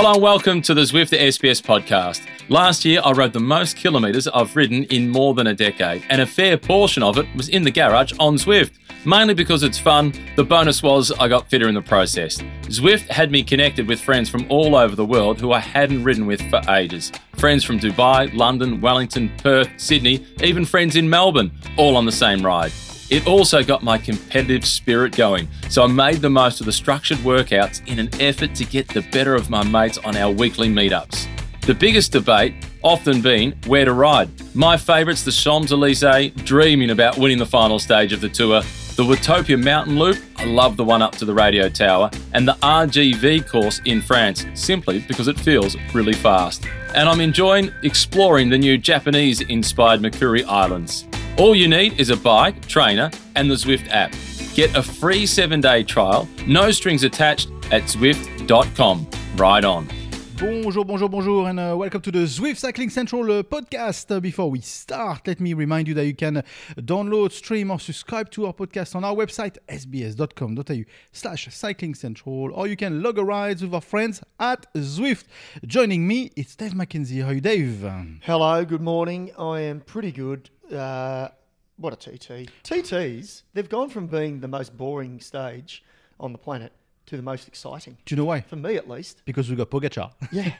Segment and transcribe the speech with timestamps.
[0.00, 2.26] Hello and welcome to the Zwift SBS podcast.
[2.48, 6.22] Last year, I rode the most kilometres I've ridden in more than a decade, and
[6.22, 8.70] a fair portion of it was in the garage on Zwift.
[9.04, 12.38] Mainly because it's fun, the bonus was I got fitter in the process.
[12.62, 16.24] Zwift had me connected with friends from all over the world who I hadn't ridden
[16.24, 17.12] with for ages.
[17.36, 22.42] Friends from Dubai, London, Wellington, Perth, Sydney, even friends in Melbourne, all on the same
[22.42, 22.72] ride.
[23.10, 27.18] It also got my competitive spirit going, so I made the most of the structured
[27.18, 31.26] workouts in an effort to get the better of my mates on our weekly meetups.
[31.62, 34.30] The biggest debate often been where to ride.
[34.54, 38.62] My favourites, the Champs Elysees, dreaming about winning the final stage of the tour.
[38.94, 42.54] The Watopia Mountain Loop, I love the one up to the radio tower, and the
[42.62, 46.64] RGV course in France, simply because it feels really fast.
[46.94, 51.06] And I'm enjoying exploring the new Japanese inspired Makuri Islands.
[51.38, 54.12] All you need is a bike, trainer, and the Zwift app.
[54.54, 59.06] Get a free seven day trial, no strings attached, at Zwift.com.
[59.36, 59.88] Ride on.
[60.36, 64.10] Bonjour, bonjour, bonjour, and uh, welcome to the Zwift Cycling Central uh, podcast.
[64.14, 66.42] Uh, before we start, let me remind you that you can
[66.78, 72.66] download, stream, or subscribe to our podcast on our website, sbs.com.au slash cycling central, or
[72.66, 75.24] you can log a ride with our friends at Zwift.
[75.66, 77.22] Joining me, it's Dave McKenzie.
[77.22, 77.86] How are you, Dave?
[78.22, 79.30] Hello, good morning.
[79.38, 80.48] I am pretty good.
[80.72, 81.28] Uh,
[81.76, 82.50] what a TT.
[82.62, 85.82] TTs, they've gone from being the most boring stage
[86.18, 86.72] on the planet
[87.06, 87.96] to the most exciting.
[88.04, 88.42] Do you know why?
[88.42, 89.22] For me, at least.
[89.24, 90.12] Because we've got Pogacar.
[90.30, 90.52] Yeah.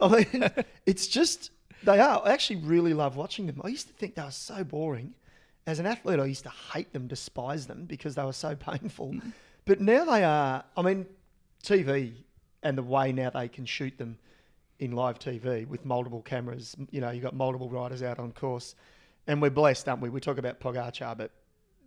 [0.00, 0.50] I mean,
[0.86, 1.50] it's just,
[1.84, 2.22] they are.
[2.24, 3.60] I actually really love watching them.
[3.64, 5.14] I used to think they were so boring.
[5.66, 9.14] As an athlete, I used to hate them, despise them because they were so painful.
[9.64, 11.06] But now they are, I mean,
[11.62, 12.12] TV
[12.62, 14.18] and the way now they can shoot them
[14.80, 16.74] in live TV with multiple cameras.
[16.90, 18.74] You know, you've got multiple riders out on course.
[19.26, 20.10] And we're blessed, aren't we?
[20.10, 21.30] We talk about Pogacar, but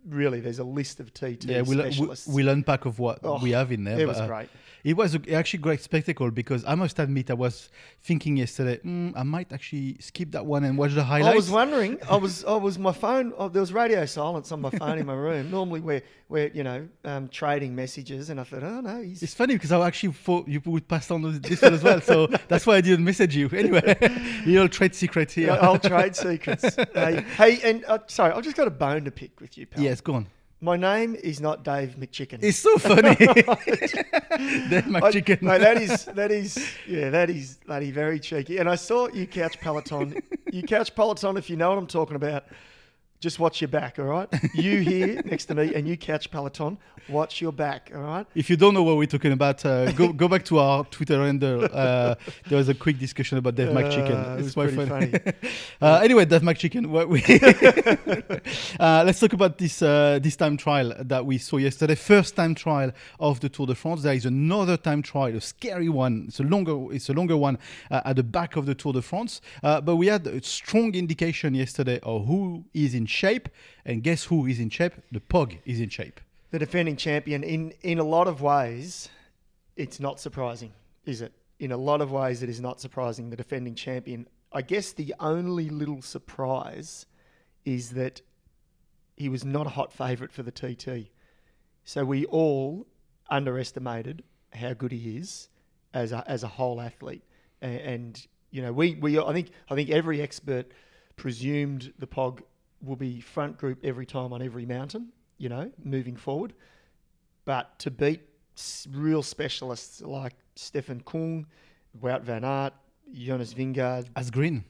[0.06, 2.26] really there's a list of TT Yeah, we'll, we- specialists.
[2.26, 3.94] we'll unpack of what Oh, we have in there.
[4.00, 4.48] it but, was uh, great.
[4.84, 7.68] It was a, actually great spectacle because I must admit I was
[8.02, 11.32] thinking yesterday mm, I might actually skip that one and watch the highlights.
[11.32, 11.98] I was wondering.
[12.08, 12.44] I was.
[12.46, 12.78] I was.
[12.78, 13.32] My phone.
[13.36, 15.50] Oh, there was radio silence on my phone in my room.
[15.58, 19.34] Normally, we're we're you know um, trading messages, and I thought, oh no, he's It's
[19.34, 22.64] funny because I actually thought you would pass on this one as well, so that's
[22.64, 23.50] why I didn't message you.
[23.52, 23.96] Anyway,
[24.46, 25.48] little trade secret here.
[25.48, 26.76] Yeah, I'll trade secrets.
[26.94, 29.82] hey, hey, and uh, sorry, I've just got a bone to pick with you, pal.
[29.88, 30.26] Yes, go on.
[30.60, 32.40] My name is not Dave McChicken.
[32.42, 33.14] It's so funny.
[33.14, 35.40] Dave I- McChicken.
[35.42, 38.58] mate, that is that is yeah, that is bloody very cheeky.
[38.58, 40.20] And I saw you couch Peloton.
[40.52, 42.44] you couch Peloton, if you know what I'm talking about.
[43.20, 44.28] Just watch your back, all right?
[44.54, 46.78] You here next to me, and you catch Peloton.
[47.08, 48.26] Watch your back, all right?
[48.34, 51.20] If you don't know what we're talking about, uh, go go back to our Twitter
[51.24, 51.64] handle.
[51.64, 52.14] Uh,
[52.48, 54.34] there was a quick discussion about Dave Uh, McChicken.
[54.36, 55.50] it It's was quite pretty funny.
[55.82, 56.86] uh, anyway, Dave McChicken.
[56.86, 57.20] What we
[58.78, 61.94] uh, let's talk about this uh, this time trial that we saw yesterday.
[61.96, 64.02] First time trial of the Tour de France.
[64.02, 66.26] There is another time trial, a scary one.
[66.28, 67.58] It's a longer it's a longer one
[67.90, 69.40] uh, at the back of the Tour de France.
[69.62, 73.48] Uh, but we had a strong indication yesterday of who is in shape,
[73.84, 74.94] and guess who is in shape?
[75.10, 76.20] The Pog is in shape.
[76.50, 79.08] the defending champion in in a lot of ways
[79.76, 80.72] it's not surprising
[81.04, 84.62] is it in a lot of ways it is not surprising the defending champion i
[84.62, 87.04] guess the only little surprise
[87.64, 88.22] is that
[89.16, 91.10] he was not a hot favorite for the tt
[91.84, 92.86] so we all
[93.28, 94.22] underestimated
[94.54, 95.48] how good he is
[95.92, 97.24] as a, as a whole athlete
[97.60, 100.66] and, and you know we, we i think i think every expert
[101.16, 102.40] presumed the pog
[102.82, 106.52] will be front group every time on every mountain you know, moving forward.
[107.44, 108.20] But to beat
[108.90, 111.46] real specialists like Stefan Kung,
[112.02, 112.74] Wout van Aert,
[113.14, 114.64] Jonas Vingegaard, As green.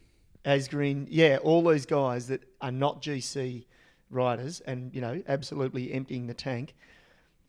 [0.44, 3.64] Asgreen, yeah, all those guys that are not GC
[4.10, 6.74] riders and, you know, absolutely emptying the tank.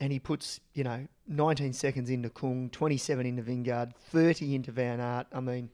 [0.01, 4.99] And he puts, you know, 19 seconds into Kung, 27 into Vingegaard, 30 into Van
[4.99, 5.27] Aert.
[5.31, 5.69] I mean,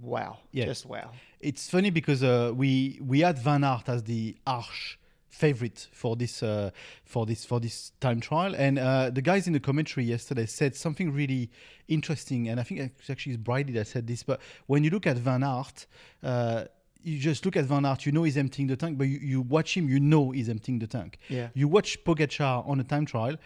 [0.00, 0.38] wow.
[0.52, 0.66] Yeah.
[0.66, 1.10] Just wow.
[1.40, 6.42] It's funny because uh, we we had Van Aert as the arch favorite for this
[6.42, 6.70] uh,
[7.04, 10.76] for this for this time trial, and uh, the guys in the commentary yesterday said
[10.76, 11.50] something really
[11.88, 14.22] interesting, and I think it's actually it's Bridie that said this.
[14.22, 15.86] But when you look at Van Aert.
[16.22, 16.64] Uh,
[17.06, 19.42] you just look at Van Aert, you know he's emptying the tank, but you, you
[19.42, 21.18] watch him, you know he's emptying the tank.
[21.28, 21.48] Yeah.
[21.52, 23.36] You watch Pogacar on a time trial,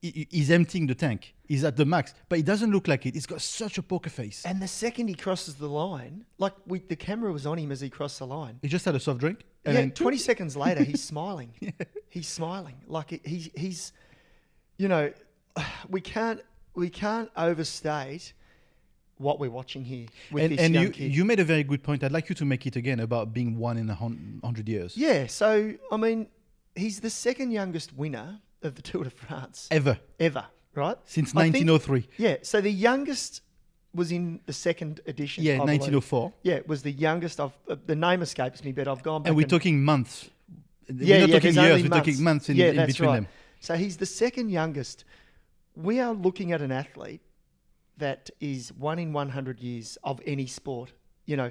[0.00, 1.34] he's emptying the tank.
[1.46, 3.14] He's at the max, but he doesn't look like it.
[3.14, 4.44] He's got such a poker face.
[4.44, 7.80] And the second he crosses the line, like we, the camera was on him as
[7.80, 8.58] he crossed the line.
[8.62, 9.44] He just had a soft drink.
[9.64, 11.52] And yeah, then 20 seconds later, he's smiling.
[12.10, 12.76] He's smiling.
[12.86, 13.92] Like it- he's, he's,
[14.78, 15.12] you know,
[15.88, 16.40] we can't,
[16.74, 18.32] we can't overstate
[19.18, 21.14] what we're watching here with and this and you, kid.
[21.14, 22.04] you made a very good point.
[22.04, 24.96] I'd like you to make it again about being one in a hundred years.
[24.96, 25.26] yeah.
[25.26, 26.28] So, I mean,
[26.76, 29.98] he's the second youngest winner of the Tour de France Ever.
[30.18, 30.96] ever, right?
[31.04, 32.08] Since I think- 1903.
[32.18, 32.36] Yeah.
[32.42, 33.42] So the youngest
[33.94, 35.44] was in the second edition.
[35.44, 35.80] Yeah, I believe.
[35.80, 36.32] 1904.
[36.42, 37.40] Yeah, it was the youngest.
[37.40, 39.28] Of uh, the name escapes me, but I've gone back.
[39.28, 40.28] And we're talking months.
[40.88, 42.92] Yeah, we're not yeah, talking there's years, only we're talking months in, Yeah, in that's
[42.92, 43.16] between right.
[43.16, 43.26] them.
[43.60, 45.04] So he's the second youngest.
[45.74, 47.20] We are looking at an athlete
[47.98, 50.92] that is one in 100 years of any sport.
[51.26, 51.50] You know,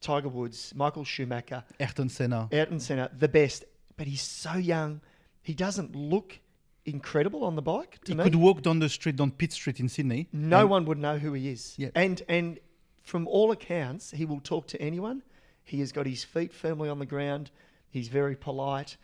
[0.00, 2.48] Tiger Woods, Michael Schumacher, Ayrton Senna.
[2.52, 3.64] Ayrton Senna, the best.
[3.96, 5.00] But he's so young.
[5.44, 6.40] He doesn't look
[6.86, 8.24] incredible on the bike He me.
[8.24, 10.28] could walk down the street, down Pitt Street in Sydney.
[10.32, 11.74] no one would know who he is.
[11.78, 11.90] Yeah.
[11.94, 12.58] And and
[13.02, 15.22] from all accounts, he will talk to anyone.
[15.62, 17.50] He has got his feet firmly on the ground.
[17.90, 18.96] He's very polite.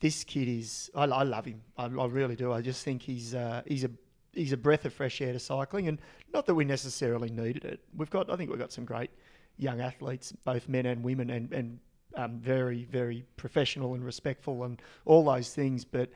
[0.00, 0.90] This kid is.
[0.94, 1.62] I, I love him.
[1.76, 2.52] I, I really do.
[2.52, 3.90] I just think he's uh, he's a
[4.32, 5.98] he's a breath of fresh air to cycling, and
[6.32, 7.80] not that we necessarily needed it.
[7.96, 8.30] We've got.
[8.30, 9.10] I think we've got some great
[9.56, 11.78] young athletes, both men and women, and and
[12.14, 15.84] um, very very professional and respectful, and all those things.
[15.84, 16.10] But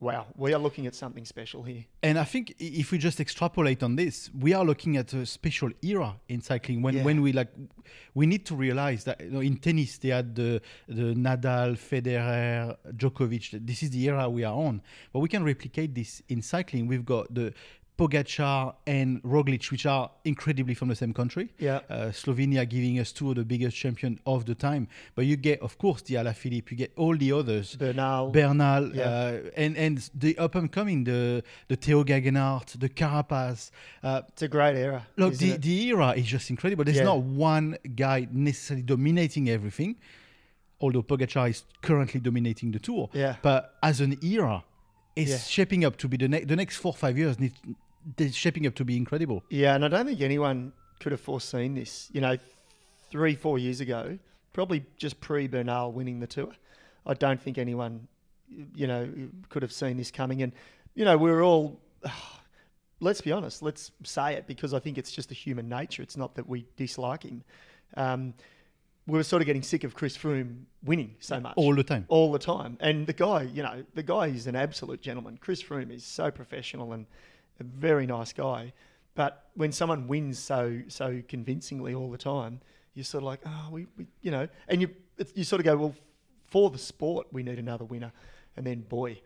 [0.00, 1.84] wow, we are looking at something special here.
[2.02, 5.70] And I think if we just extrapolate on this, we are looking at a special
[5.82, 6.80] era in cycling.
[6.80, 7.04] When Yeah.
[7.04, 7.48] when we like,
[8.14, 12.76] we need to realize that you know, in tennis they had the the Nadal, Federer,
[12.96, 13.66] Djokovic.
[13.66, 14.80] This is the era we are on.
[15.12, 16.86] But we can replicate this in cycling.
[16.86, 17.52] We've got the
[18.00, 21.50] Pogacar and Roglic, which are incredibly from the same country.
[21.58, 21.80] Yeah.
[21.90, 24.88] Uh, Slovenia giving us two of the biggest champions of the time.
[25.14, 26.70] But you get, of course, the Alaphilippe.
[26.70, 27.76] You get all the others.
[27.76, 28.30] Bernal.
[28.30, 29.02] Bernal, Yeah.
[29.04, 33.70] uh, and and the up and coming, the the Tao Geoghegan Hart, the Carapaz.
[34.02, 35.06] Uh, It's a great era.
[35.16, 35.62] look, the, it?
[35.62, 36.84] the era is just incredible.
[36.84, 37.04] There's Yeah.
[37.14, 39.96] not one guy necessarily dominating everything,
[40.80, 43.10] although Pogacar is currently dominating the tour.
[43.12, 43.36] Yeah.
[43.42, 44.64] But as an era,
[45.16, 45.38] it's Yeah.
[45.38, 47.38] shaping up to be the next the next four five years.
[47.38, 47.52] Need,
[48.16, 49.44] they're shaping up to be incredible.
[49.50, 52.08] Yeah, and I don't think anyone could have foreseen this.
[52.12, 52.36] You know,
[53.10, 54.18] three, four years ago,
[54.52, 56.52] probably just pre Bernal winning the tour.
[57.06, 58.08] I don't think anyone,
[58.74, 59.08] you know,
[59.48, 60.42] could have seen this coming.
[60.42, 60.52] And,
[60.94, 61.80] you know, we're all,
[63.00, 66.02] let's be honest, let's say it because I think it's just a human nature.
[66.02, 67.42] It's not that we dislike him.
[67.96, 68.34] Um,
[69.06, 72.04] we were sort of getting sick of Chris Froome winning so much All the time.
[72.08, 72.76] all the time.
[72.80, 75.38] And the guy, you know, the guy is an absolute gentleman.
[75.40, 77.06] Chris Froome is so professional and
[77.60, 78.72] a very nice guy.
[79.14, 82.60] But when someone wins so so convincingly all the time,
[82.94, 84.90] you're sort of like, oh, we, we you know, and you
[85.34, 85.94] you sort of go, well,
[86.46, 88.12] for the sport, we need another winner.
[88.56, 89.20] And then, boy,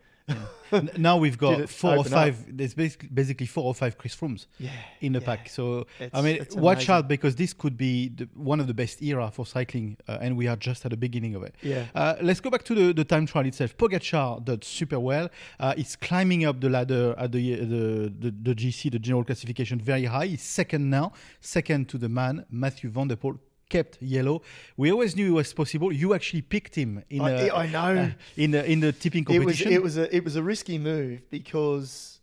[0.71, 2.19] N- now we've got four or open up?
[2.19, 2.57] five.
[2.57, 5.25] There's basically, basically four or five Chris Froomes yeah, in the yeah.
[5.25, 5.49] pack.
[5.49, 6.95] So It's- I mean, watch amazing.
[6.95, 10.35] out because this could be the, one of the best era for cycling, uh, and
[10.35, 11.53] we are just at the beginning of it.
[11.61, 11.85] Yeah.
[11.93, 13.77] Uh, let's go back to the, the time trial itself.
[13.77, 15.29] Pogacar did super well.
[15.59, 19.79] Uh, he's climbing up the ladder at the, the the the GC, the general classification,
[19.79, 20.25] very high.
[20.25, 23.37] He's second now, second to the man Mathieu Van der Poel.
[23.69, 24.41] Kept yellow.
[24.77, 25.91] We always knew it was possible.
[25.91, 28.01] You actually picked him in I- a- I know.
[28.03, 29.71] uh, in the in the tipping It was competition.
[29.73, 32.19] it was a it was a risky move because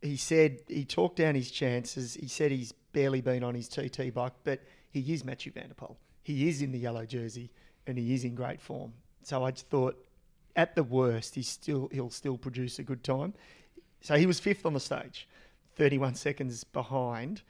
[0.00, 2.14] he said he talked down his chances.
[2.14, 4.60] He said he's barely been on his TT bike, but
[4.90, 5.96] he is Mathieu Van der Poel.
[6.22, 7.50] He is in the yellow jersey
[7.86, 8.92] and he is in great form.
[9.24, 9.96] So I just thought,
[10.54, 13.34] at the worst, he's still he'll still produce a good time.
[14.00, 15.28] So he was fifth on the stage,
[15.74, 17.42] thirty one seconds behind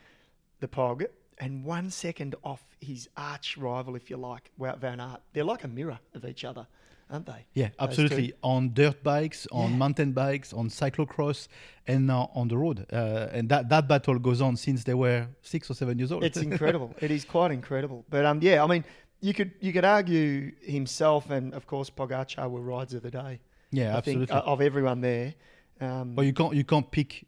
[0.61, 1.05] the Pog,
[1.38, 5.20] and one second off his arch rival, if you like, Wout Van Aert.
[5.32, 6.67] They're like a mirror of each other,
[7.11, 7.46] aren't they?
[7.55, 8.32] Yeah, absolutely.
[8.43, 9.76] On dirt bikes, on Yeah.
[9.76, 11.49] mountain bikes, on cyclocross,
[11.87, 12.87] and now on the road.
[12.93, 16.23] Uh, and that, that battle goes on since they were six or seven years old.
[16.25, 16.95] It's incredible.
[17.00, 18.04] it is quite incredible.
[18.11, 18.85] But um, yeah, I mean,
[19.21, 23.40] you could you could argue himself and of course Pogacar were rides of the day.
[23.71, 24.26] yeah, I absolutely.
[24.26, 25.35] think uh, of everyone there.
[25.80, 27.25] Um, but you can't you can't pick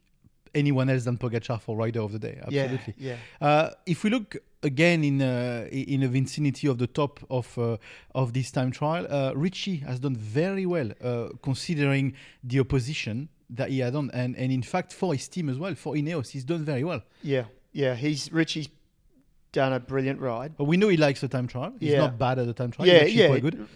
[0.55, 2.39] anyone else than Pogacar for rider of the day.
[2.43, 2.95] Absolutely.
[2.99, 7.57] Yeah, Uh, if we look again in uh, in the vicinity of the top of
[7.59, 7.77] uh,
[8.15, 13.69] of this time trial, uh, Richie has done very well uh, considering the opposition that
[13.71, 16.45] he had on, and and in fact for his team as well, for Ineos, he's
[16.45, 17.03] done very well.
[17.23, 17.95] yeah, yeah.
[17.95, 18.69] He's Richie's
[19.53, 20.57] done a brilliant ride.
[20.57, 21.73] But we know he likes the time trial.
[21.79, 21.99] He's Yeah.
[22.07, 22.89] not bad at the time trial.
[22.89, 23.29] yeah, He's yeah.
[23.29, 23.69] quite good.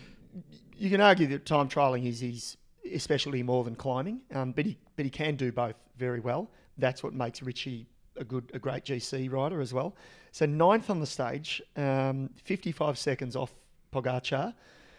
[0.76, 2.56] You can argue that time trialing is his
[2.94, 6.50] especially more than climbing, um, but he but he can do both very well.
[6.78, 9.94] That's what makes Richie a good a great GC rider as well.
[10.32, 13.54] So ninth on the stage, um, 55 seconds off
[13.92, 14.54] Pogacar.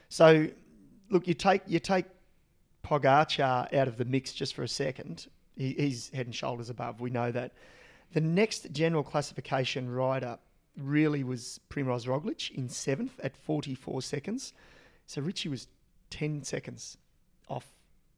[0.09, 0.48] So
[1.09, 2.05] look, you take you take
[2.83, 5.27] Pogacar out of the mix just for a second.
[5.55, 7.01] He, he's head and shoulders above.
[7.01, 7.53] We know that.
[8.13, 10.39] The next general classification rider
[10.77, 14.53] really was Primoz Roglic in seventh at 44 seconds.
[15.05, 15.67] So Richie was
[16.09, 16.98] 10 seconds
[17.48, 17.67] off.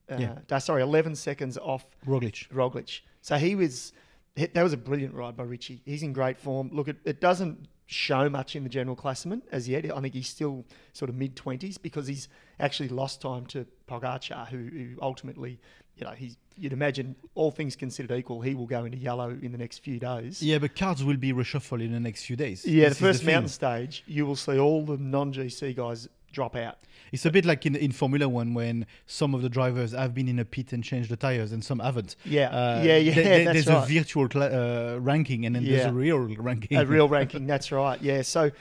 [0.09, 0.17] Uh,
[0.49, 0.57] Yeah.
[0.59, 2.47] sorry, 11 seconds off Roglic.
[2.49, 3.01] Roglic.
[3.21, 3.93] So he was
[4.35, 5.81] that was a brilliant ride by Richie.
[5.85, 6.69] He's in great form.
[6.71, 9.85] Look, it, it doesn't show much in the general classement as yet.
[9.95, 14.47] I think he's still sort of mid twenties because he's actually lost time to Pogacar,
[14.47, 15.59] who, who ultimately,
[15.97, 19.51] you know, he's you'd imagine, all things considered equal, he will go into yellow in
[19.51, 20.43] the next few days.
[20.43, 22.65] Yeah, but cards will be reshuffled in the next few days.
[22.65, 23.33] Yeah, This the first thing.
[23.33, 26.77] mountain stage, you will see all the non-GC guys drop out.
[27.11, 30.27] It's a bit like in, in Formula One when some of the drivers have been
[30.29, 32.15] in a pit and changed the tires and some haven't.
[32.25, 33.13] Yeah, Uh, yeah, yeah.
[33.13, 33.83] there- that's there's right.
[33.89, 36.77] a virtual cla uh, ranking and then there's a real ranking.
[36.77, 37.47] a real ranking.
[37.47, 38.01] That's right.
[38.01, 38.21] Yeah.
[38.21, 38.51] So,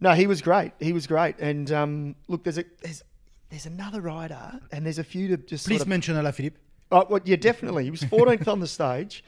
[0.00, 0.72] no, he was great.
[0.78, 1.38] He was great.
[1.38, 3.02] And um, look, there's a there's
[3.48, 5.88] there's another rider, and there's a few to just Please sort of.
[5.88, 6.54] mention Alaphilippe.
[6.90, 7.84] Oh, well, yeah, definitely.
[7.84, 9.24] He was 14th on the stage.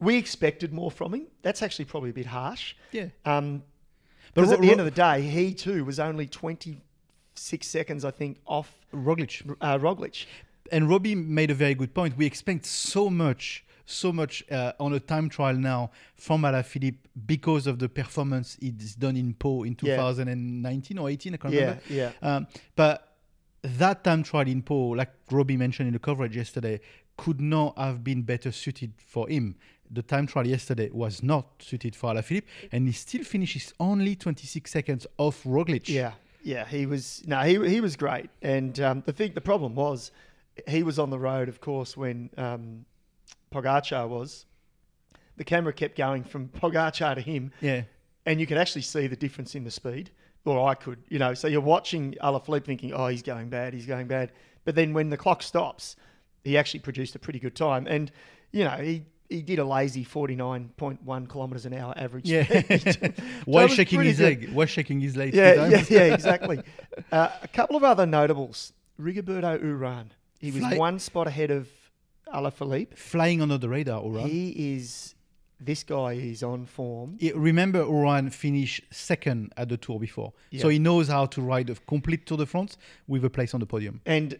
[0.00, 1.26] We expected more from him.
[1.42, 2.74] That's actually probably a bit harsh.
[2.90, 3.08] Yeah.
[3.26, 3.62] Um,
[4.34, 6.26] But because at the end of the day, he too was only
[7.34, 9.42] 26 seconds, I think, off Roglic.
[9.60, 10.26] uh, Roglic.
[10.72, 12.16] And Robbie made a very good point.
[12.16, 17.66] We expect so much, so much uh, on a time trial now from Alaphilippe because
[17.66, 19.96] of the performance he's done in Pau in Yeah.
[19.96, 21.82] 2019 or 18, I can't Yeah, remember.
[21.88, 22.12] yeah.
[22.22, 22.46] Um,
[22.76, 23.16] but
[23.62, 26.80] that time trial in Pau, like Robbie mentioned in the coverage yesterday,
[27.16, 29.56] could not have been better suited for him.
[29.90, 34.70] The time trial yesterday was not suited for Alaphilippe, and he still finishes only 26
[34.70, 35.88] seconds off Roglic.
[35.88, 38.30] Yeah, yeah, he was no, he he was great.
[38.42, 40.10] And um, the thing, the problem was,
[40.68, 42.84] he was on the road, of course, when um,
[43.52, 44.46] Pogacar was.
[45.36, 47.82] The camera kept going from Pogacar to him, Yeah.
[48.26, 50.10] and you could actually see the difference in the speed.
[50.46, 51.34] Or I could, you know.
[51.34, 54.32] So you're watching Alaphilippe thinking, "Oh, he's going bad, he's going bad."
[54.64, 55.96] But then when the clock stops,
[56.44, 58.10] he actually produced a pretty good time, and
[58.50, 59.04] you know he.
[59.30, 62.28] He did a lazy 49.1 kilometers an hour average.
[62.28, 62.44] Yeah.
[62.44, 63.14] speed.
[63.16, 64.24] So was shaking his good.
[64.24, 64.52] leg.
[64.52, 65.32] While shaking his leg.
[65.34, 66.60] Yeah, yeah, yeah, exactly.
[67.12, 68.72] uh, a couple of other notables.
[69.00, 70.06] Rigoberto Uran.
[70.40, 71.68] He was Fly- one spot ahead of
[72.34, 72.96] Alaphilippe.
[72.96, 74.28] Flying under the radar, Uran.
[74.28, 75.14] He is.
[75.62, 77.18] This guy is on form.
[77.34, 81.74] Remember, Uran finished second at the Tour before, so he knows how to ride a
[81.86, 84.00] complete Tour de France with a place on the podium.
[84.06, 84.38] And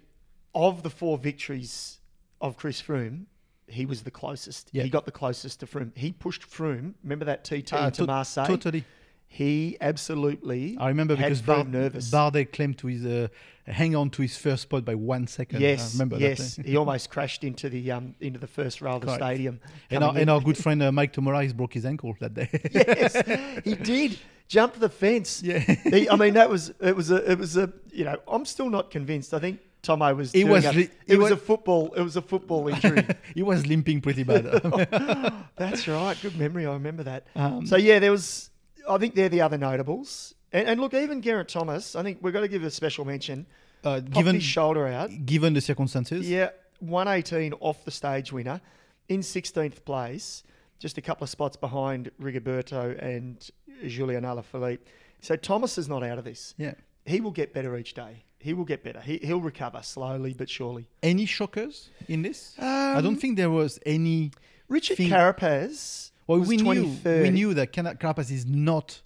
[0.54, 1.98] of the four victories
[2.40, 3.26] of Chris Froome,
[3.70, 4.68] he was the closest.
[4.72, 4.82] Yeah.
[4.82, 5.96] He got the closest to Froome.
[5.96, 6.94] He pushed Froome.
[7.02, 8.46] Remember that TT Uh, to- Marseille?
[8.46, 8.84] Totally.
[9.32, 10.76] He absolutely.
[10.80, 12.10] I remember because Bar- nervous.
[12.10, 13.28] Bardet claimed to his uh,
[13.64, 15.58] hang on to his first spot by one second.
[15.58, 16.66] I Yes, remember yes, that.
[16.66, 19.60] he almost crashed into the um into the first rail of the stadium.
[19.88, 22.48] and, our, and our good friend uh, Mike Tomalaris broke his ankle that day.
[22.72, 25.42] yes, he did jump the fence.
[25.44, 25.60] Yeah.
[25.60, 28.68] He- I mean that was it was a it was a you know I'm still
[28.68, 29.32] not convinced.
[29.32, 30.32] I think Tomo was.
[30.32, 31.92] He doing was a- li- it was, was- a football.
[31.94, 33.06] It was a football injury.
[33.34, 34.44] he was limping pretty bad.
[35.56, 36.16] That's right.
[36.20, 36.66] Good memory.
[36.66, 37.26] I remember that.
[37.34, 38.50] Um, so yeah, there was.
[38.88, 40.34] I think they're the other notables.
[40.52, 41.94] And, and look, even Geraint Thomas.
[41.94, 43.46] I think we've got to give a special mention.
[43.84, 45.10] uh, given his shoulder out.
[45.24, 48.60] given the circumstances, Yeah, 118 off the stage winner
[49.08, 50.42] in 16th place,
[50.78, 53.48] just a couple of spots behind Rigoberto and
[53.86, 54.80] Julian Alaphilippe.
[55.20, 56.54] So Thomas is not out of this.
[56.58, 56.74] yeah.
[57.06, 58.24] He will get better each day.
[58.40, 59.00] He will get better.
[59.00, 60.86] He, he'll recover slowly but surely.
[61.02, 62.54] Any shockers in this?
[62.58, 64.32] I don't um, think there was any.
[64.68, 69.02] Richard Think- Carapaz Well, we knew we knew that Carapaz is not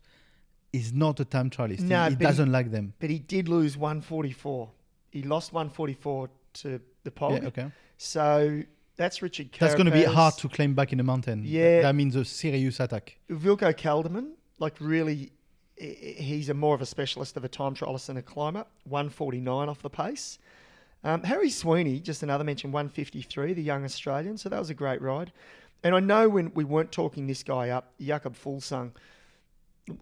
[0.73, 1.81] is not a time trialist.
[1.81, 2.95] No, he, he- doesn't like them.
[2.99, 4.71] but he did lose 144.
[5.11, 7.43] He lost 144 to the Pog.
[7.43, 7.71] Yeah, okay.
[7.97, 8.63] So
[8.97, 9.59] that's Richard Carapaz.
[9.59, 11.43] That's going to be hard to claim back in the mountain.
[11.45, 11.83] Yeah.
[11.83, 13.17] that means a serious attack.
[13.31, 15.33] Wilco Kelderman, like really,
[15.77, 18.65] he's a more of a specialist of a time trialist than a climber.
[18.85, 20.39] 149 off the pace.
[21.03, 24.39] Um, Harry Sweeny, just another mention, 153, the young Australian.
[24.39, 25.33] So that was a great ride.
[25.83, 28.93] And I know when we weren't talking this guy up, Jakob Fuglsang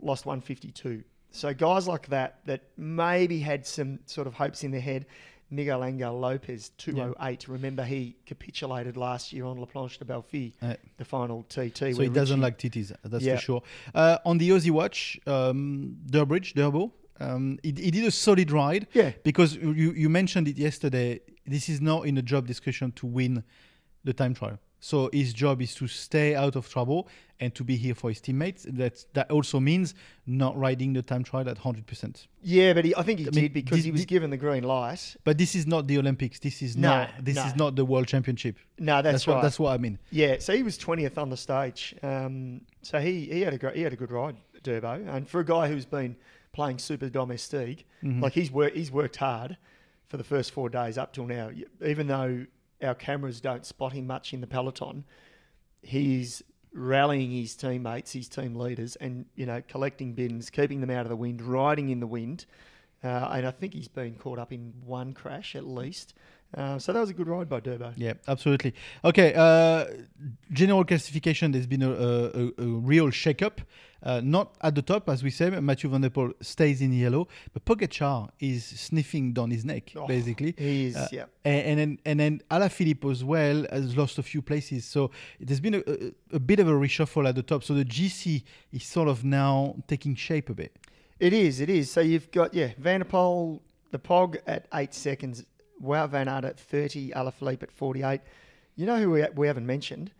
[0.01, 1.03] lost 152.
[1.33, 5.07] So guys like that, that maybe had some sort of hopes in their head.
[5.53, 7.47] Miguel Angel Lopez, 208.
[7.47, 11.95] Remember, he capitulated last year on La Planche des Belles Filles, Uh, the final TT.
[11.95, 13.37] so he doesn't like TTs, that's Yeah.
[13.37, 13.63] for sure.
[13.95, 16.91] Uh, on the Aussie watch, um, Durbridge, Durbo,
[17.21, 18.87] um, he, he did a solid ride.
[18.95, 19.13] Yeah.
[19.23, 21.21] Because you, you mentioned it yesterday.
[21.47, 23.45] This is not in a job discussion to win
[24.05, 24.59] the time trial.
[24.85, 27.07] So his job is to stay out of trouble
[27.39, 28.67] and to be here for his teammates.
[28.69, 29.95] That that also means
[30.27, 32.27] not riding the time trial at hundred percent.
[32.43, 34.37] Yeah, but he, I think he I did mean, because did- he was given the
[34.37, 35.17] green light.
[35.23, 36.41] But this is not the Olympics.
[36.41, 37.11] This is No, not.
[37.25, 37.45] This no.
[37.47, 38.57] is not the World Championship.
[38.79, 39.35] No, that's, right.
[39.37, 39.99] what that's what I mean.
[40.11, 41.95] yeah, so he was twentieth on the stage.
[42.03, 45.39] Um, so he, he had a great he had a good ride, Durbo, and for
[45.41, 46.17] a guy who's been
[46.53, 48.21] playing super domestique, Mm-hmm.
[48.21, 49.57] like he's worked he's worked hard
[50.09, 51.51] for the first four days up till now.
[51.87, 52.47] Even though
[52.83, 55.05] our cameras don't spot him much in the peloton,
[55.83, 56.43] he's
[56.75, 61.11] rallying his teammates, his team leaders, and you know collecting bidons, keeping them out of
[61.11, 62.47] the wind, riding in the wind.
[63.05, 66.15] Uh, and I think he's been caught up in one crash at least.
[66.57, 67.93] Uh, so that was a good ride by Durbo.
[67.97, 68.75] Yeah, absolutely.
[69.05, 69.87] Okay, uh,
[70.53, 71.51] general classification.
[71.51, 73.61] There's been a, a, a real shake-up.
[74.03, 75.49] Uh, not at the top, as we say.
[75.51, 80.07] Mathieu Van der Poel stays in yellow, but Pogacar is sniffing down his neck, Oh,
[80.09, 80.55] basically.
[80.59, 81.25] He is, Uh, yeah.
[81.45, 84.85] And, and then and then Alaphilippe as well has lost a few places.
[84.85, 87.63] So there's been a, a, a bit of a reshuffle at the top.
[87.63, 88.43] So the GC
[88.73, 90.75] is sort of now taking shape a bit.
[91.21, 91.89] It is, it is.
[91.91, 93.61] So you've got, yeah, Van der Poel,
[93.93, 95.45] the Pog at eight seconds,
[95.81, 98.21] Wout Van Aert at 30, Alaphilippe at 48.
[98.75, 100.11] You know who we, we haven't mentioned?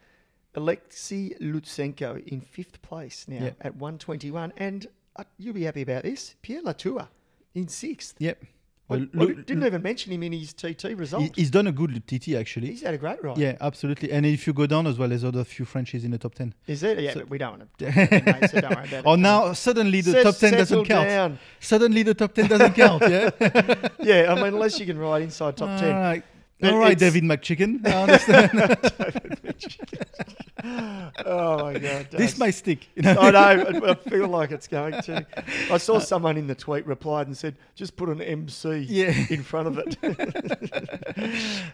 [0.55, 3.51] Alexei Lutsenko in fifth place now Yeah.
[3.61, 4.53] at 121.
[4.57, 6.35] And uh, you'll be happy about this.
[6.43, 7.09] Pierre Latour
[7.55, 8.15] in sixth.
[8.19, 8.43] Yep.
[8.91, 11.31] I, Well, didn't even mention him in his TT result.
[11.35, 12.67] He's done a good TT actually.
[12.69, 13.39] He's had a great ride.
[13.39, 14.11] Yeah, absolutely.
[14.13, 16.53] And if you go down as well, there's other few Frenchies in the top 10.
[16.67, 16.99] Is it?
[17.01, 17.85] Yeah, So- but we don't want to.
[17.87, 19.03] talk about it, mate, so don't worry about it.
[19.07, 21.09] Oh, now suddenly the Set- top 10 doesn't count.
[21.09, 21.39] down.
[21.61, 23.31] Suddenly the top 10 doesn't count, yeah?
[24.01, 25.95] Yeah, I mean, unless you can ride inside top 10.
[25.95, 26.25] All right.
[26.63, 27.87] All right, David McChicken.
[27.87, 28.79] I understand.
[31.25, 32.09] Oh, my God.
[32.11, 32.89] this may might stick.
[33.05, 33.39] I know.
[33.39, 35.27] I, I feel like it's going to.
[35.71, 39.13] I saw someone in the tweet replied and said, "Just put an MC Yeah.
[39.29, 39.99] in front of it."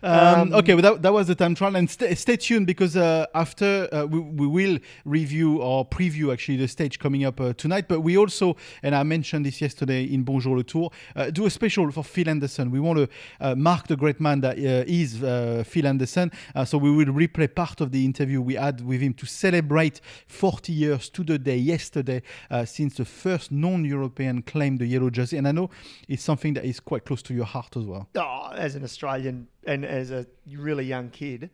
[0.02, 1.76] Um, Um, okay, but that, that was the time trial.
[1.76, 6.56] And stay, stay tuned because uh, after uh, we, we will review or preview actually
[6.56, 7.86] the stage coming up uh, tonight.
[7.88, 11.50] But we also, and I mentioned this yesterday in Bonjour le Tour, uh, do a
[11.50, 12.70] special for Phil Anderson.
[12.70, 13.08] We want to
[13.40, 16.30] uh, mark the great man that uh, is uh, Phil Anderson.
[16.54, 20.00] Uh, so we will replay part of the interview we had with him to celebrate
[20.26, 25.36] 40 years to the day yesterday uh, since the first non-European claimed the yellow jersey.
[25.36, 25.70] And I know
[26.08, 28.08] it's something that is quite close to your heart as well.
[28.16, 31.50] oh, as an Australian and as a really young kid,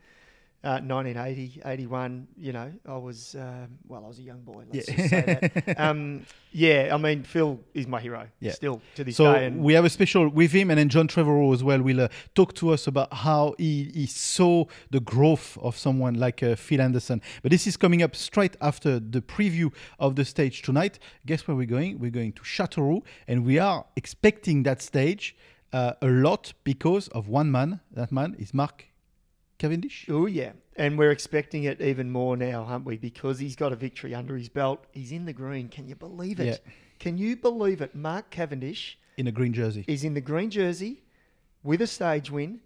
[0.64, 4.64] uh, 1980, 81, you know, I was, um, well, I was a young boy.
[4.72, 4.96] Let's Yeah.
[4.96, 5.78] just say that.
[5.78, 8.52] Um, yeah, I mean, Phil is my hero Yeah.
[8.52, 9.46] still to this So day.
[9.46, 12.08] And we have a special with him, and then John Trevorrow as well will uh,
[12.34, 16.80] talk to us about how he, he saw the growth of someone like uh, Phil
[16.80, 17.20] Anderson.
[17.42, 20.98] But this is coming up straight after the preview of the stage tonight.
[21.26, 21.98] Guess where we're going?
[21.98, 25.36] We're going to Châteauroux, and we are expecting that stage
[25.72, 27.80] uh, a lot because of one man.
[27.92, 28.86] That man is Mark
[29.58, 30.06] Cavendish.
[30.08, 32.96] Oh yeah, and we're expecting it even more now, aren't we?
[32.96, 34.84] Because he's got a victory under his belt.
[34.92, 35.68] He's in the green.
[35.68, 36.46] Can you believe it?
[36.46, 36.72] Yeah.
[36.98, 37.94] Can you believe it?
[37.94, 39.84] Mark Cavendish In a green jersey.
[39.86, 41.02] is in the green jersey
[41.62, 42.60] with a stage win.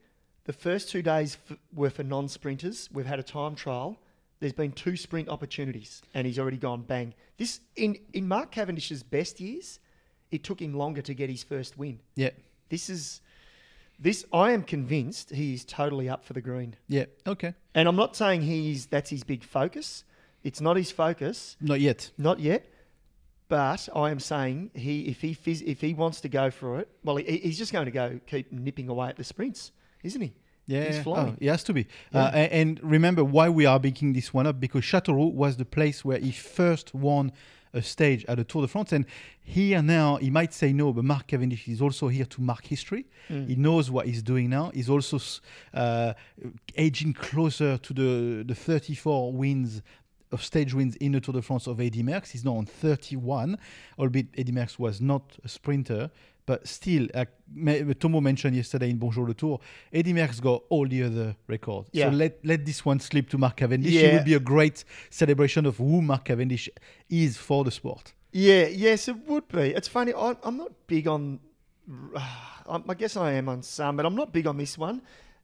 [0.45, 2.89] The first two days f- were for non-sprinters.
[2.93, 3.99] We've had a time trial.
[4.41, 7.13] There's been two sprint opportunities, and he's already gone bang.
[7.37, 9.79] This in in Mark Cavendish's best years,
[10.31, 11.99] it took him longer to get his first win.
[12.15, 12.31] Yeah.
[12.71, 13.21] This is
[13.99, 14.25] this.
[14.33, 16.77] I am convinced he is totally up for the green.
[16.89, 17.07] Yeah.
[17.27, 17.55] Okay.
[17.75, 20.05] And I'm not saying he's that's his big focus.
[20.45, 22.11] It's not his focus, Not yet.
[22.17, 22.67] not yet.
[23.49, 26.89] But I am saying he if he phys- if he wants to go for it,
[27.03, 30.33] well, he, he's just going to go keep nipping away at the sprints, isn't he?
[30.67, 31.29] Yeah, He's flying.
[31.31, 31.87] Oh, he has to be.
[32.13, 32.25] Yeah.
[32.25, 36.05] Uh, and remember why we are making this one up because Châteauroux was the place
[36.05, 37.33] where he first won
[37.73, 38.93] a stage at the Tour de France.
[38.93, 39.07] And
[39.41, 43.07] here now, he might say no, but Mark Cavendish is also here to mark history.
[43.29, 43.49] Mm.
[43.49, 44.71] He knows what he's doing now.
[44.75, 45.19] He's also
[45.75, 46.15] uh,
[46.77, 49.83] edging closer to the, the 34 wins
[50.31, 52.31] of stage wins in the Tour de France of Eddy Merckx.
[52.31, 53.59] He's now on 31,
[53.99, 56.11] albeit Eddy Merckx was not a sprinter.
[56.49, 59.61] But still, uh, like Tomo mentioned yesterday in Bonjour le Tour,
[59.93, 61.91] Eddy Merckx got all the other records.
[61.93, 62.09] Yeah.
[62.09, 63.93] So let, let this one slip to Mark Cavendish.
[63.93, 64.01] Yeah.
[64.01, 66.71] It would be a great celebration of who Mark Cavendish
[67.11, 68.15] is for the sport.
[68.33, 69.75] Yeah, yes, it would be.
[69.75, 70.15] It's funny.
[70.15, 71.39] I, I'm not big on.
[72.17, 72.25] I
[72.89, 75.03] I guess I am on some, but I'm not big on this one.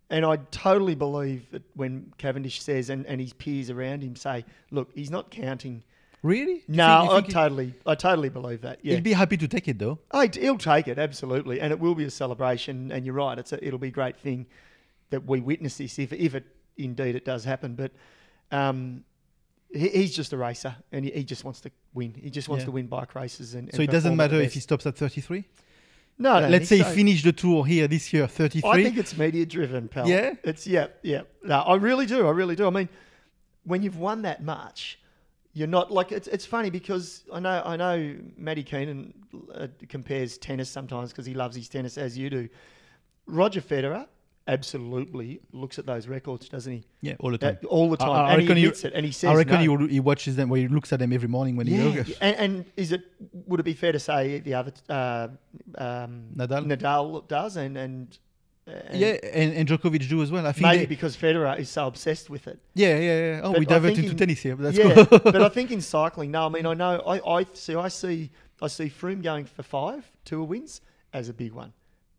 [0.08, 4.46] And I totally believe that when Cavendish says, and, and his peers around him say,
[4.70, 5.84] "Look, he's not counting."
[6.24, 6.64] Really?
[6.66, 8.78] You No, think- I totally, I totally believe that.
[8.82, 9.98] Yeah, He'll be happy to take it though.
[10.10, 12.90] Oh, he'll take it absolutely, and it will be a celebration.
[12.90, 14.46] And you're right; it's a, it'll be a great thing
[15.10, 16.46] that we witness this if if it
[16.78, 17.74] indeed it does happen.
[17.74, 17.92] But
[18.50, 19.04] um,
[19.70, 22.14] he, he's just a racer, and he, he just wants to win.
[22.14, 22.66] He just wants Yeah.
[22.66, 25.44] to win bike races, and, So it doesn't matter if he stops at 33?
[26.16, 28.70] No, I don't Let's say think he finished the tour here this year, 33.
[28.70, 30.08] I think it's media driven, pal.
[30.08, 30.34] Yeah?
[30.42, 31.22] it's yeah, yeah.
[31.42, 32.26] No, I really do.
[32.26, 32.66] I really do.
[32.66, 32.88] I mean,
[33.64, 34.98] when you've won that much,
[35.54, 36.28] you're not like it's.
[36.28, 39.14] It's funny because I know I know Matty Keenan
[39.54, 42.48] uh, compares tennis sometimes because he loves his tennis as you do.
[43.26, 44.06] Roger Federer
[44.46, 46.84] absolutely looks at those records, doesn't he?
[47.00, 47.56] yeah, all the time.
[47.62, 49.34] That- all the I- time, I and reckon he- admits it, and he says I
[49.34, 49.78] reckon no.
[49.86, 52.14] he, he watches them, well, he looks at them every morning when he Yeah, goes.
[52.20, 53.02] and, and is it
[53.46, 55.28] would it be fair to say the other uh,
[55.78, 56.66] um, Nadal?
[56.66, 58.18] Nadal does and and,
[58.66, 60.46] and Yeah, and, and Djokovic do as well.
[60.46, 62.59] I think maybe because Federer is so obsessed with it.
[62.74, 63.40] yeah, yeah, yeah.
[63.42, 65.18] Oh, But we I divert into in- tennis here, but that's yeah, cool.
[65.33, 68.31] but I think in cycling, no, I mean I know I, I see I see
[68.62, 70.81] I see Froome going for five tour wins
[71.12, 71.72] as a big one.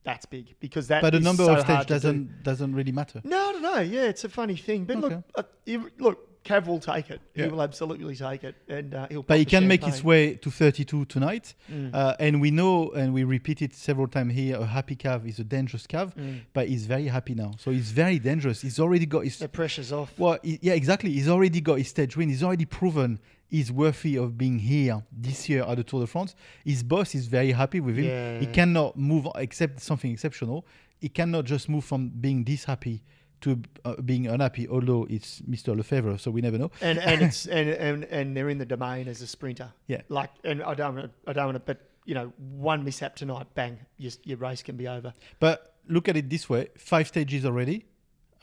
[0.03, 1.01] that's big because that.
[1.01, 1.95] But the number so of stage hard to do.
[1.95, 3.21] doesn't doesn't really matter.
[3.23, 3.79] No, no, no.
[3.79, 5.15] Yeah, it's a funny thing, but Okay.
[5.15, 7.19] look, uh, look, Cav will take it.
[7.33, 7.45] Yeah.
[7.45, 9.23] He will absolutely take it, and uh, he'll.
[9.23, 11.55] But he can make his way to 32 tonight.
[11.71, 11.93] Mm.
[11.93, 15.39] Uh, and we know, and we repeat it several times here, a happy Cav is
[15.39, 16.41] a dangerous Cav, Mm.
[16.53, 17.51] but he's very happy now.
[17.57, 18.61] So he's very dangerous.
[18.61, 19.39] He's already got his.
[19.39, 20.13] The pressure's off.
[20.19, 21.11] Well, he- yeah, exactly.
[21.11, 22.29] He's already got his stage win.
[22.29, 26.35] He's already proven he's worthy of being here this year at the Tour de France.
[26.63, 28.05] His boss is very happy with him.
[28.05, 28.39] Yeah.
[28.39, 30.65] He cannot move except something exceptional.
[30.99, 33.03] He cannot just move from being this happy
[33.45, 35.75] to uh, being unhappy, although it's Mr.
[35.75, 36.71] Lefevere, so we never know.
[36.81, 39.71] and and it's and, and and they're in the domain as a sprinter.
[39.87, 40.01] Yeah.
[40.09, 42.33] Like, and I don't want to, I don't want to, but you know,
[42.71, 45.13] one mishap tonight, bang, your, your race can be over.
[45.39, 47.85] But look at it this way: five stages already.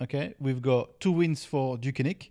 [0.00, 2.30] Okay, we've got two wins for Deceuninck,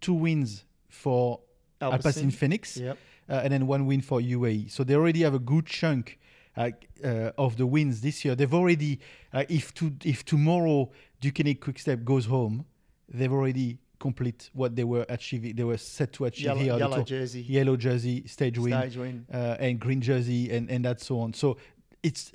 [0.00, 1.40] two wins for
[1.80, 2.98] Alpecin Fenix, Yep.
[3.28, 4.70] uh, and then one win for UAE.
[4.70, 6.18] So they already have a good chunk
[6.56, 6.70] uh,
[7.02, 8.34] uh, of the wins this year.
[8.34, 9.00] They've already,
[9.32, 10.90] uh, if to, if tomorrow
[11.20, 12.64] Deceuninck Quickstep goes home,
[13.08, 15.56] they've already complete what they were achieving.
[15.56, 16.76] They were set to achieve Yellow, here.
[16.78, 19.26] yellow jersey, yellow jersey, stage win, stage win.
[19.32, 21.32] uh, and green jersey, and and that so on.
[21.34, 21.56] So
[22.02, 22.32] it's.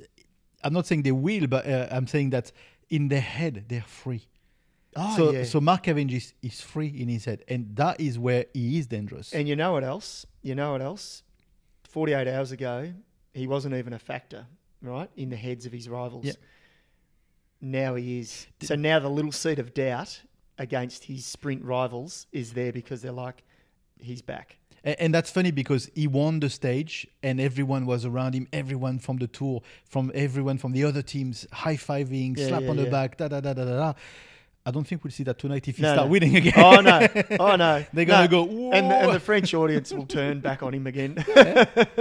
[0.61, 2.51] I'm not saying they will, but uh, I'm saying that
[2.89, 4.27] in their head they're free.
[4.95, 5.43] Oh so yeah.
[5.43, 9.31] so Mark Cavendish is free in his head, and that is where he is dangerous.
[9.33, 10.25] and you know what else?
[10.41, 11.23] You know what else?
[11.87, 12.91] Forty-eight hours ago,
[13.39, 14.45] he wasn't even a factor,
[14.81, 16.25] right, in the heads of his rivals.
[16.25, 16.33] Yeah.
[17.61, 18.47] Now he is.
[18.61, 20.21] So now the little seed of doubt
[20.57, 23.43] against his sprint rivals is there because they're like,
[23.99, 24.57] he's back.
[24.83, 29.17] And that's funny because he won the stage and everyone was around him, everyone from
[29.17, 32.83] the tour, from everyone from the other teams, high fiving, Yeah, slap yeah, on the
[32.83, 32.89] yeah.
[32.89, 33.93] back, da da da da da da.
[34.65, 36.11] I don't think we'll see that tonight if he No, start no.
[36.11, 36.53] winning again.
[36.57, 37.07] Oh no!
[37.39, 37.85] Oh no!
[37.93, 38.45] They're gonna No.
[38.45, 41.17] go, and the, and the French audience will turn back on him again.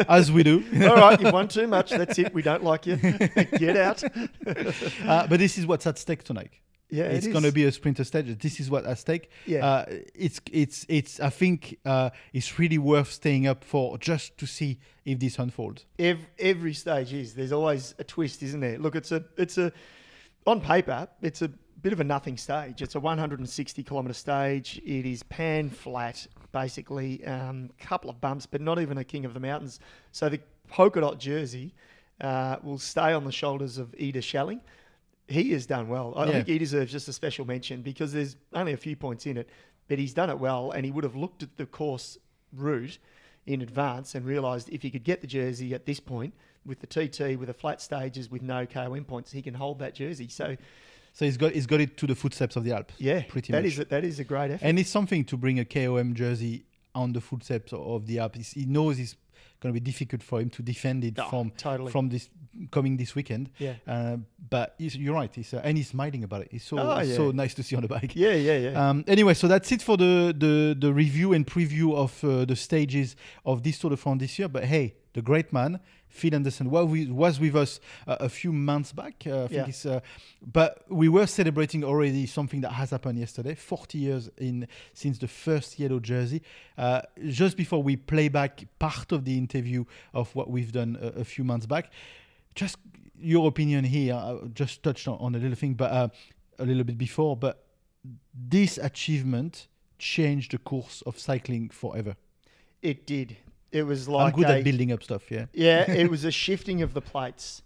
[0.08, 0.64] as we do.
[0.88, 1.90] All right, you've won too much.
[1.90, 2.34] That's it.
[2.34, 2.96] We don't like you.
[2.96, 4.02] Get out.
[4.04, 6.52] uh, but this is what's at stake tonight.
[6.90, 8.38] Yeah, it's it going to be a sprinter stage.
[8.38, 9.30] This is what at stake.
[9.46, 9.64] Yeah.
[9.66, 11.20] Uh, it's it's it's.
[11.20, 15.84] I think uh, it's really worth staying up for just to see if this unfolds.
[15.98, 17.34] Every, every stage is.
[17.34, 18.78] There's always a twist, isn't there?
[18.78, 19.70] Look, it's a it's a
[20.46, 21.50] on paper, it's a
[21.82, 22.82] bit of a nothing stage.
[22.82, 24.80] It's a 160 kilometre stage.
[24.84, 27.24] It is pan flat, basically.
[27.24, 29.78] Um, couple of bumps, but not even a king of the mountains.
[30.12, 31.74] So the polka dot jersey
[32.20, 34.60] uh, will stay on the shoulders of Ide Schelling.
[35.28, 36.14] He has done well.
[36.16, 36.32] I Yeah.
[36.32, 39.48] think he deserves just a special mention because there's only a few points in it,
[39.86, 42.18] but he's done it well, and he would have looked at the course
[42.52, 42.98] route
[43.46, 46.34] in advance and realised if he could get the jersey at this point
[46.66, 49.94] with the TT with the flat stages with no KOM points, he can hold that
[49.94, 50.28] jersey.
[50.28, 50.56] So
[51.18, 52.94] So he's got he's got it to the footsteps of the Alps.
[52.98, 53.72] yeah, pretty that much.
[53.72, 54.64] is a, that is a great effort.
[54.64, 58.52] And it's something to bring a KOM jersey on the footsteps of the Alps.
[58.52, 59.16] He knows it's
[59.60, 61.90] going to be difficult for him to defend it Oh, from totally.
[61.90, 62.28] from this
[62.70, 63.50] coming this weekend.
[63.58, 63.74] yeah.
[63.84, 65.34] Uh, but you're right.
[65.34, 66.50] He's, uh, and he's smiling about it.
[66.52, 67.16] It's so Oh, yeah.
[67.16, 68.14] so nice to see on the bike.
[68.14, 68.88] Yeah, yeah, yeah.
[68.90, 72.54] Um, anyway, so that's it for the, the, the review and preview of uh, the
[72.54, 74.46] stages of this Tour de France this year.
[74.48, 78.52] But hey, the great man, Phil Anderson, was with, was with us uh, a few
[78.52, 79.24] months back.
[79.26, 79.66] Uh, I think Yeah.
[79.68, 80.00] it's, uh,
[80.52, 85.28] but we were celebrating already something that has happened yesterday 40 years in since the
[85.28, 86.42] first yellow jersey.
[86.76, 91.20] Uh, just before we play back part of the interview of what we've done a,
[91.20, 91.90] a few months back,
[92.54, 92.76] just
[93.20, 94.14] your opinion here.
[94.14, 96.08] I just touched on, on a little thing, but uh,
[96.58, 97.64] a little bit before, but
[98.32, 99.66] this achievement
[99.98, 102.14] changed the course of cycling forever.
[102.82, 103.36] it did.
[103.70, 105.46] It was like I'm good a, at building up stuff, yeah.
[105.52, 107.62] yeah, it was a shifting of the plates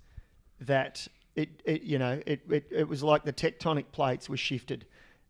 [0.61, 4.87] that it, it you know, it, it, it was like the tectonic plates were shifted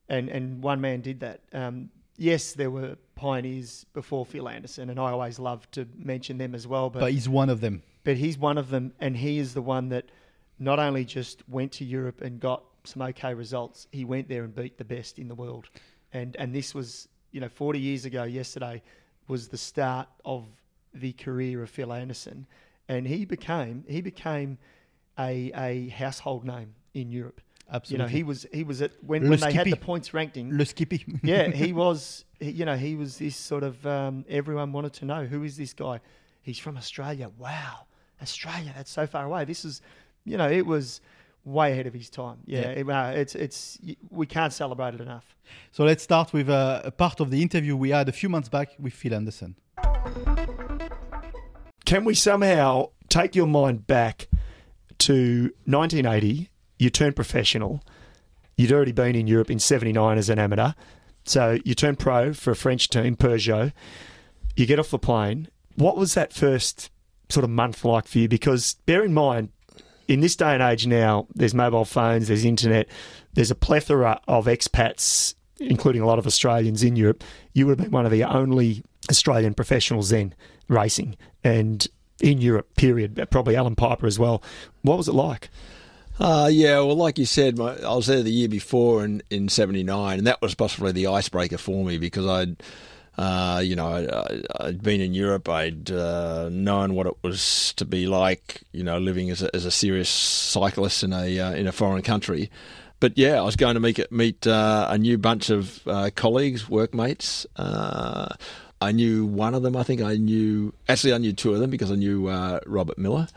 [0.08, 1.40] and, and one man did that.
[1.52, 6.54] Um, yes, there were pioneers before Phil Anderson, and I always love to mention them
[6.54, 6.90] as well.
[6.90, 7.82] But he's one of them.
[8.04, 10.06] but he's one of them, and he is the one that
[10.58, 14.54] not only just went to Europe and got some okay results, he went there and
[14.54, 15.68] beat the best in the world,
[16.12, 18.82] and and this was you know 40 years ago yesterday
[19.28, 20.44] was the start of
[20.94, 22.46] the career of Phil Anderson,
[22.88, 24.59] and he became he became
[25.18, 27.40] a a household name in Europe.
[27.72, 28.05] Absolutely.
[28.05, 29.70] You know he was he was at when, Le when they had Skippy.
[29.70, 30.57] the points ranking.
[30.57, 31.05] Le Skippy.
[31.22, 32.24] yeah, he was.
[32.40, 33.87] You know, he was this sort of.
[33.87, 36.00] Um, everyone wanted to know who is this guy.
[36.42, 37.31] He's from Australia.
[37.38, 37.87] Wow,
[38.20, 38.72] Australia.
[38.76, 39.44] That's so far away.
[39.44, 39.81] This is,
[40.24, 41.00] you know, it was
[41.44, 42.38] way ahead of his time.
[42.46, 42.81] Yeah, Yeah.
[42.81, 43.78] it- uh, it's it's
[44.11, 45.37] we can't celebrate it enough.
[45.70, 48.48] So let's start with uh, a part of the interview we had a few months
[48.48, 49.55] back with Phil Anderson.
[51.92, 54.28] Can we somehow take your mind back
[54.96, 56.48] to 1980?
[56.78, 57.83] You turned professional.
[58.57, 60.72] You'd already been in Europe in 79 as an amateur.
[61.24, 63.74] So you turned pro for a French team, Peugeot.
[64.57, 65.48] You get off the plane.
[65.74, 66.90] What was that first
[67.28, 68.26] sort of month like for you?
[68.26, 69.50] Because bear in mind,
[70.09, 72.88] in this day and age now, there's mobile phones, there's internet,
[73.35, 77.22] there's a plethora of expats, including a lot of Australians in Europe.
[77.52, 80.35] You would have been one of the only Australian professionals then
[80.72, 81.87] racing, and
[82.20, 83.26] in Europe, period.
[83.30, 84.42] Probably Allan Peiper as well.
[84.82, 85.50] What was it like?
[86.18, 89.48] Uh, yeah, well, like you said, my, I was there the year before in, in
[89.48, 92.62] 79, and that was possibly the icebreaker for me because I'd,
[93.18, 93.88] uh, you know,
[94.61, 95.48] I, had been in Europe.
[95.48, 99.64] I'd uh, known what it was to be like, you know, living as a, as
[99.64, 102.50] a serious cyclist in a uh, in a foreign country.
[103.00, 106.68] But yeah, I was going to meet meet uh, a new bunch of uh, colleagues,
[106.68, 107.46] workmates.
[108.83, 109.77] I knew one of them.
[109.77, 112.29] I think I knew actually I knew two of them because I knew
[112.66, 113.29] Robert Millar,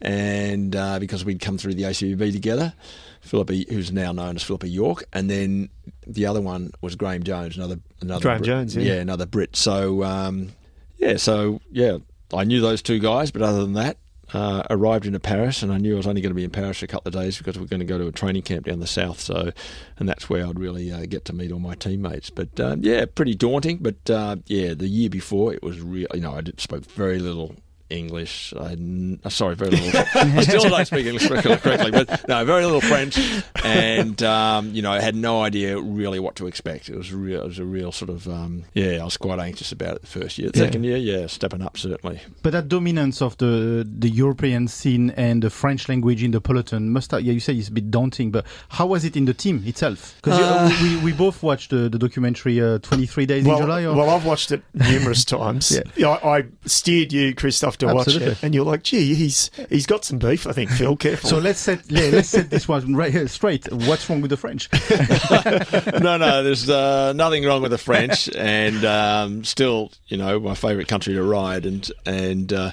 [0.00, 2.72] and uh, because we'd come through the ACBB together,
[3.20, 5.68] Philippa, who's now known as Philippa York, and then
[6.06, 8.94] the other one was Graham Jones, another another Graham Brit, Jones, yeah.
[8.94, 9.56] yeah, another Brit.
[9.56, 10.52] So um,
[10.98, 11.98] yeah, so yeah,
[12.32, 13.96] I knew those two guys, but other than that.
[14.32, 16.78] Uh, arrived into Paris, and I knew I was only going to be in Paris
[16.78, 18.66] for a couple of days because we are going to go to a training camp
[18.66, 19.18] down the south.
[19.18, 19.50] So,
[19.98, 22.30] and that's where I'd really uh, get to meet all my teammates.
[22.30, 23.78] But uh, yeah, pretty daunting.
[23.78, 26.06] But uh, yeah, the year before it was real.
[26.14, 27.56] You know, I spoke very little
[27.90, 28.54] English.
[28.58, 28.76] I,
[29.24, 30.00] uh, sorry, very little.
[30.14, 33.18] I still don't speak English correctly, but no, very little French,
[33.64, 36.88] and um, you know, I had no idea really what to expect.
[36.88, 37.42] It was real.
[37.42, 38.98] It was a real sort of um, yeah.
[39.00, 40.50] I was quite anxious about it the first year.
[40.50, 40.64] The yeah.
[40.64, 42.20] second year, yeah, stepping up certainly.
[42.42, 46.92] But that dominance of the the European scene and the French language in the peloton
[46.92, 48.30] must have, yeah, you say it's a bit daunting.
[48.30, 50.14] But how was it in the team itself?
[50.16, 53.84] Because uh, we, we both watched the, the documentary uh, 23 Days well, in July.
[53.84, 53.94] Or?
[53.94, 55.78] Well, I've watched it numerous times.
[55.96, 56.08] yeah.
[56.08, 58.28] I, I steered you, Christophe, to Absolutely.
[58.28, 61.28] watch it, and you're like, "Gee, he's he's got some beef." I think Phil, careful.
[61.28, 63.70] So let's set yeah, let's set this one right here straight.
[63.72, 64.68] What's wrong with the French?
[66.00, 70.54] no, no, there's uh, nothing wrong with the French, and um, still, you know, my
[70.54, 72.52] favourite country to ride, and and.
[72.52, 72.70] Uh,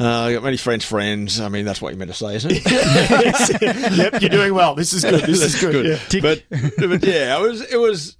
[0.00, 1.40] uh, I got many French friends.
[1.40, 2.62] I mean, that's what you meant to say, isn't it?
[3.96, 4.76] yep, you're doing well.
[4.76, 5.24] This is good.
[5.24, 5.72] This is good.
[5.72, 6.14] good.
[6.14, 6.20] Yeah.
[6.20, 6.44] But,
[6.78, 8.16] but yeah, it was it was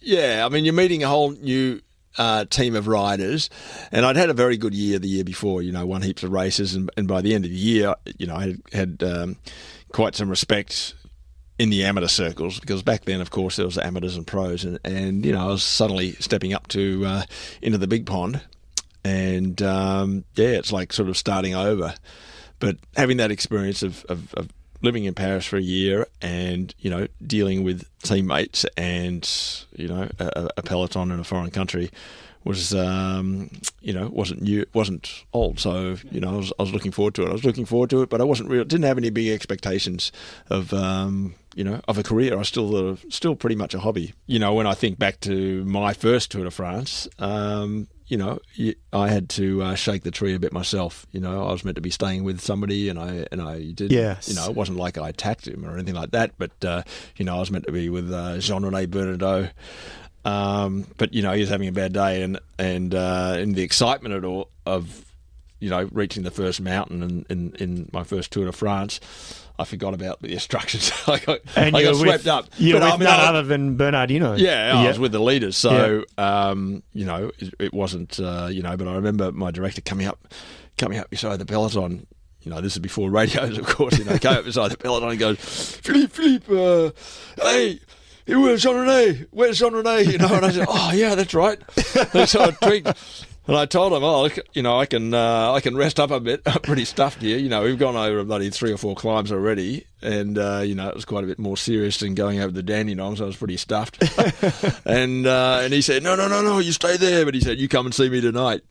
[0.00, 0.46] yeah.
[0.46, 1.80] I mean, you're meeting a whole new
[2.18, 3.50] uh, team of riders,
[3.92, 5.62] and I'd had a very good year the year before.
[5.62, 8.26] You know, won heaps of races, and, and by the end of the year, you
[8.26, 9.36] know, I had, had um,
[9.92, 10.94] quite some respect
[11.58, 14.78] in the amateur circles because back then, of course, there was amateurs and pros, and,
[14.84, 17.22] and you know, I was suddenly stepping up to uh,
[17.62, 18.42] into the big pond,
[19.04, 21.94] and um, yeah, it's like sort of starting over.
[22.58, 24.48] But having that experience of, of, of
[24.82, 29.28] living in Paris for a year and you know dealing with teammates and
[29.76, 31.90] you know a, a peloton in a foreign country
[32.44, 35.58] was um, you know wasn't new wasn't old.
[35.58, 37.28] So you know I was, I was looking forward to it.
[37.28, 40.12] I was looking forward to it but I wasn't real didn't have any big expectations
[40.48, 44.14] of um, you know of a career I still uh, still pretty much a hobby
[44.26, 48.38] you know when I think back to my first Tour de France um, you know,
[48.92, 51.06] I had to uh, shake the tree a bit myself.
[51.10, 53.90] You know, I was meant to be staying with somebody, and I and I did.
[53.90, 54.28] Yes.
[54.28, 56.82] You know, it wasn't like I attacked him or anything like that, but uh,
[57.16, 59.50] you know, I was meant to be with uh, Jean Rene Bernaudeau.
[60.24, 63.62] Um, but you know, he was having a bad day, and and uh, in the
[63.62, 65.04] excitement of all of
[65.58, 69.00] you know reaching the first mountain in, in, in my first Tour de France.
[69.58, 70.92] I forgot about the instructions.
[71.06, 72.46] I got, and I got swept with, up.
[72.58, 74.34] You're but with I mean, none I, other than Bernardino.
[74.34, 75.56] Yeah, I was with the leaders.
[75.56, 76.48] So, yeah.
[76.48, 80.06] um, you know, it, it wasn't, uh, you know, but I remember my director coming
[80.06, 80.32] up,
[80.76, 82.06] coming up beside the peloton.
[82.42, 83.98] You know, this is before radios, of course.
[83.98, 86.90] You know, came up beside the peloton and goes, Philippe, Philippe, uh,
[87.42, 87.80] hey,
[88.26, 89.26] where's Jean Rene?
[89.30, 90.02] Where's Jean Rene?
[90.02, 91.58] You know, and I said, oh yeah, that's right.
[92.26, 93.26] so I tweaked.
[93.46, 96.18] And I told him, oh, you know, I can uh, I can rest up a
[96.18, 96.42] bit.
[96.46, 97.38] I'm pretty stuffed here.
[97.38, 100.74] You know, we've gone over a bloody three or four climbs already, and uh, you
[100.74, 103.20] know, it was quite a bit more serious than going over the Dandenongs.
[103.20, 104.02] I was pretty stuffed.
[104.86, 107.24] and uh, and he said, no, no, no, no, you stay there.
[107.24, 108.62] But he said, you come and see me tonight.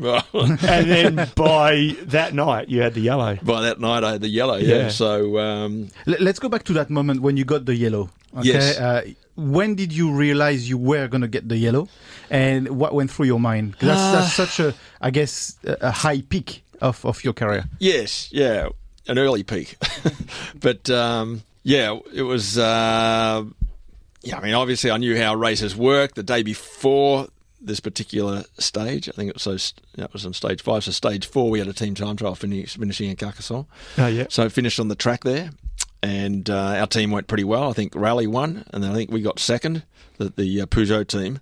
[0.00, 3.36] and then by that night, you had the yellow.
[3.42, 4.56] By that night, I had the yellow.
[4.56, 4.76] Yeah.
[4.76, 4.88] yeah.
[4.88, 8.08] So um, let's go back to that moment when you got the yellow.
[8.36, 8.48] Okay?
[8.48, 8.78] Yes.
[8.78, 9.02] Uh,
[9.36, 11.88] when did you realize you were going to get the yellow,
[12.30, 13.72] and what went through your mind?
[13.72, 17.64] Because that's, that's, such a, I guess, a high peak of, of your career.
[17.78, 18.68] Yes, yeah,
[19.06, 19.76] an early peak,
[20.60, 22.58] but um, yeah, it was.
[22.58, 23.44] Uh,
[24.22, 26.14] yeah, I mean, obviously, I knew how races work.
[26.14, 27.28] The day before
[27.60, 30.84] this particular stage, I think it was so that was on stage five.
[30.84, 33.66] So stage four, we had a team time trial finish, finishing in Carcassonne.
[33.98, 34.26] Oh yeah.
[34.28, 35.50] So finished on the track there,
[36.02, 37.70] and uh, our team went pretty well.
[37.70, 39.84] I think Raleigh won, and then I think we got second,
[40.18, 41.40] the, the uh, Peugeot team,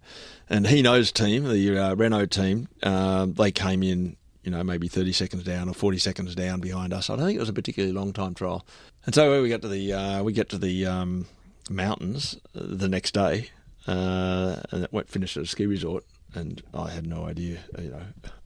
[0.50, 2.68] and Hinault's team, the uh, Renault team.
[2.82, 6.92] Um, they came in, you know, maybe thirty seconds down or forty seconds down behind
[6.92, 7.10] us.
[7.10, 8.66] I don't think it was a particularly long time trial.
[9.04, 11.26] And so when we get to the uh, we get to the um,
[11.70, 13.50] mountains uh, the next day,
[13.86, 17.58] uh, and it went finished at a ski resort and I had no idea.
[17.78, 18.00] You know,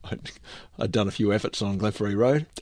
[0.05, 0.31] I I'd,
[0.79, 2.45] I'd done a few efforts on Glenferrie Road.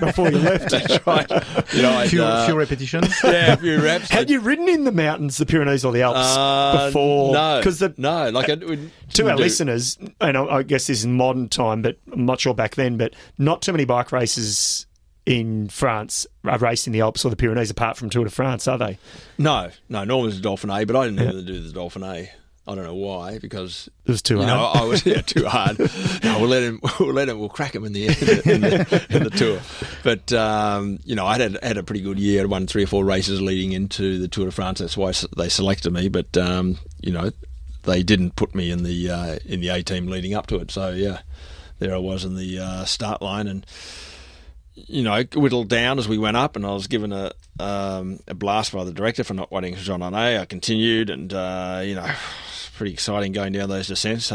[0.00, 0.70] before you left.
[0.70, 1.28] That's right.
[1.74, 3.12] You know, I'd, few, uh, few repetitions.
[3.24, 4.08] yeah, a few reps.
[4.08, 7.32] Had you ridden in the mountains, the Pyrenees or the Alps Uh, before?
[7.32, 11.00] No, because no, like I would to our do- listeners, and I I guess this
[11.00, 14.86] is modern time, but I'm not sure back then, but not too many bike races
[15.26, 18.66] in France are raced in the Alps or the Pyrenees apart from Tour de France,
[18.66, 18.98] are they?
[19.36, 20.04] No, no.
[20.04, 21.32] Normally it's a Dauphiné, but I didn't Yeah.
[21.32, 22.28] even do the Dauphiné.
[22.68, 24.76] I don't know why, because It was too you know hard.
[24.76, 25.78] I was yeah, too hard.
[26.22, 26.80] No, we'll let him.
[27.00, 27.38] We'll let him.
[27.38, 29.60] We'll crack him in the in the, in the, tour.
[30.02, 32.42] But um, you know, I had had a pretty good year.
[32.42, 34.80] I won three or four races leading into the Tour de France.
[34.80, 36.08] That's why they selected me.
[36.08, 37.30] But um, you know,
[37.84, 40.70] they didn't put me in the uh, in the A team leading up to it.
[40.70, 41.20] So yeah,
[41.78, 43.64] there I was in the uh, start line and
[44.86, 48.34] you know, whittled down as we went up, and I was given a um, a
[48.34, 50.38] blast by the director for not waiting for Jean on A.
[50.38, 52.10] I continued, and uh, you know,
[52.78, 54.32] pretty exciting going down those descents.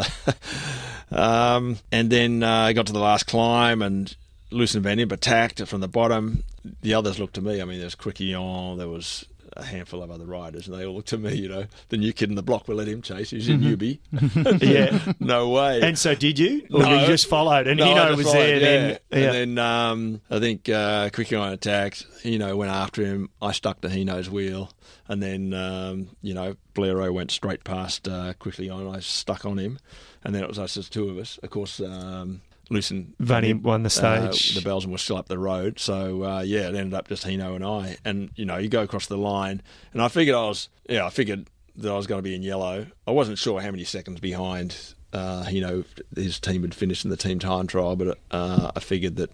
[1.12, 4.14] um, and then uh, I got to the last climb, and
[4.52, 6.44] Lucien Van Impe attacked from the bottom.
[6.82, 7.62] The others looked to me.
[7.62, 9.26] I mean, there was Criquielion, there was
[9.56, 11.36] a handful of other riders, and they all looked to me.
[11.36, 13.30] You know, the new kid in the block, we'll let him chase.
[13.30, 14.00] He's a newbie.
[14.62, 15.14] yeah.
[15.20, 15.82] no way.
[15.82, 16.68] And so did you?
[16.72, 17.00] Or No.
[17.02, 18.60] you just followed and No, Hinault was followed, there yeah.
[18.60, 19.00] then?
[19.12, 19.18] Yeah.
[19.18, 22.06] And then um, I think uh, Criquielion attacked.
[22.24, 23.30] Hinault went after him.
[23.42, 24.70] I stuck to Hinault's wheel.
[25.08, 28.88] And then, um, you know, Blaireau went straight past uh, Criquielion.
[28.88, 29.80] And I stuck on him.
[30.24, 31.38] And then it was us as two of us.
[31.44, 34.56] Of course, um, Lucien Van Impe won the uh, stage.
[34.56, 35.80] the Belgian was still up the road.
[35.80, 37.98] So, uh, yeah, it ended up just Hinault and I.
[38.06, 39.62] And, you know, you go across the line.
[39.92, 42.42] And I figured I was, yeah, I figured that I was going to be in
[42.42, 42.88] yellow.
[43.06, 45.84] I wasn't sure how many seconds behind uh, know
[46.16, 49.32] his team had finished in the team time trial, but uh, I figured that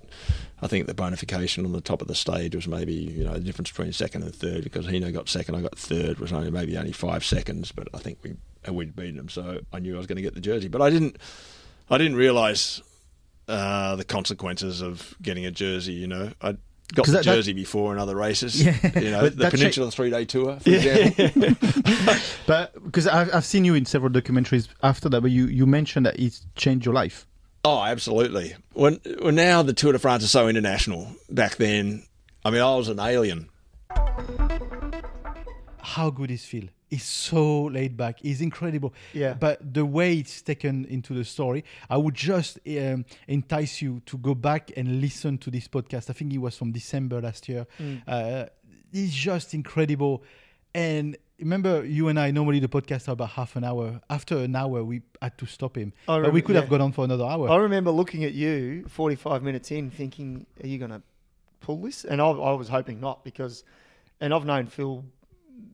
[0.62, 3.40] I think the bonification on the top of the stage was maybe, you know, the
[3.40, 6.78] difference between second and third because Hinault got second, I got third, was only maybe
[6.78, 8.36] only five seconds, but I think we,
[8.70, 9.30] we'd beaten him.
[9.30, 10.68] So I knew I was going to get the jersey.
[10.68, 11.18] But I didn't,
[11.90, 12.82] I didn't realise
[13.48, 15.94] uh, the consequences of getting a jersey.
[15.94, 16.58] You know, I
[16.94, 18.64] got 'Cause the that- that- jersey before in other races.
[18.64, 18.76] Yeah.
[19.00, 21.56] You know, the that cha- Peninsula Three Day Tour, for example.
[22.48, 26.06] But because I've, I've seen you in several documentaries after that, but you, you mentioned
[26.08, 27.28] that it's changed your life.
[27.64, 28.56] Oh, absolutely.
[28.74, 31.14] When, when now the Tour de France is so international.
[31.30, 32.04] Back then,
[32.44, 33.50] I mean, I was an alien.
[35.82, 36.70] How good is Phil?
[36.90, 38.20] He's so laid back.
[38.20, 38.94] He's incredible.
[39.14, 39.34] Yeah.
[39.34, 44.18] But the way it's taken into the story, I would just um, entice you to
[44.18, 46.10] go back and listen to this podcast.
[46.10, 47.68] I think it was from December last year.
[47.80, 48.02] Mm.
[48.08, 48.46] Uh,
[48.92, 50.24] he's just incredible.
[50.74, 54.02] And remember, you and I normally the podcast are about half an hour.
[54.10, 55.94] After an hour, we had to stop him.
[56.08, 56.72] I but we could have yeah.
[56.72, 57.50] gone on for another hour.
[57.50, 61.02] I remember looking at you 45 minutes in, thinking, "Are you going to
[61.62, 63.64] pull this?" And I, I was hoping not because,
[64.20, 65.06] and I've known Phil,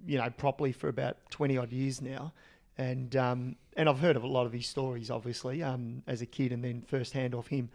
[0.06, 2.34] you know, properly for about 20 odd years now,
[2.78, 6.26] and um, and I've heard of a lot of his stories, obviously, um, as a
[6.26, 7.70] kid, and then firsthand off him.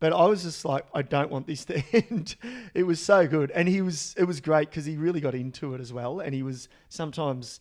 [0.00, 2.36] But I was just like, I don't want this to end.
[2.74, 4.14] It was so good, and he was.
[4.18, 7.60] It was great because he really got into it as well, and he was sometimes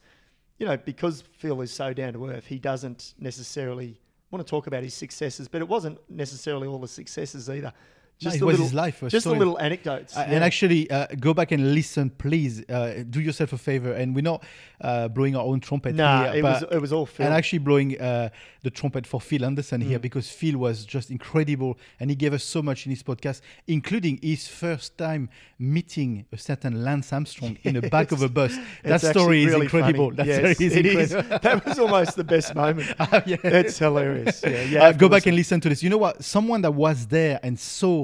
[0.58, 3.99] you know, because Phil is so down to earth, he doesn't necessarily
[4.32, 7.73] want to talk about his successes, but it wasn't necessarily all the successes either.
[8.19, 9.39] Just it a was little, his life, a just story.
[9.39, 10.15] little anecdotes.
[10.15, 10.36] Uh, yeah.
[10.36, 12.63] And actually, uh, go back and listen, please.
[12.69, 14.43] Uh, do yourself a favor, and we're not
[14.80, 17.26] uh, blowing our own trumpet nah, here, it was it was all Phil.
[17.26, 18.30] and actually blowing uh,
[18.62, 19.88] the trumpet for Phil Anderson Mm.
[19.88, 23.41] here because Phil was just incredible, and he gave us so much in his podcast,
[23.67, 28.56] including his first time meeting a certain Lance Armstrong in the back of a bus.
[28.84, 30.12] That story is really incredible.
[30.12, 30.17] funny.
[30.17, 31.12] That Yes, story is it is.
[31.13, 31.39] incredible.
[31.41, 32.88] that was almost the best moment.
[33.26, 33.38] yeah.
[33.43, 34.41] It's hilarious.
[34.45, 34.84] Yeah, yeah.
[34.86, 35.82] Uh, go back and listen to this.
[35.84, 36.23] You know what?
[36.23, 38.03] Someone that was there and saw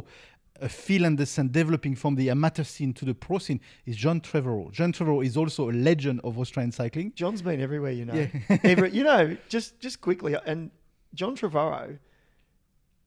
[0.61, 4.71] uh, Phil Anderson developing from the amateur scene to the pro scene is John Trevorrow.
[4.71, 7.13] John Trevorrow is also a legend of Australian cycling.
[7.15, 8.13] John's been everywhere, you know.
[8.13, 8.57] Yeah.
[8.63, 10.71] Every, you know, just just quickly, and
[11.13, 11.97] John Trevorrow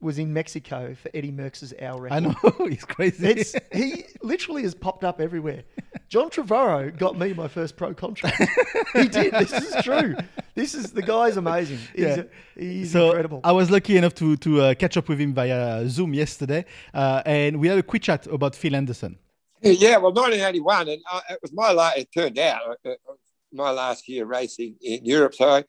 [0.01, 2.17] was in Mexico for Eddie Merckx's hour record.
[2.17, 3.27] I know he's crazy.
[3.27, 5.63] It's he literally has popped up everywhere.
[6.13, 8.37] John Trevorrow got me my first pro contract.
[8.93, 9.33] he did.
[9.33, 10.15] This is true.
[10.55, 11.79] This is the guy's amazing.
[11.95, 12.23] He's, Yeah.
[12.55, 13.41] he's so incredible.
[13.43, 17.23] I was lucky enough to to uh, catch up with him via Zoom yesterday, uh,
[17.25, 19.17] and we had a quick chat about Phil Anderson.
[19.63, 21.97] Yeah, well, 1981, and uh, it was my last.
[21.97, 23.15] It turned out uh, uh,
[23.51, 25.35] my last year racing in Europe.
[25.35, 25.65] So I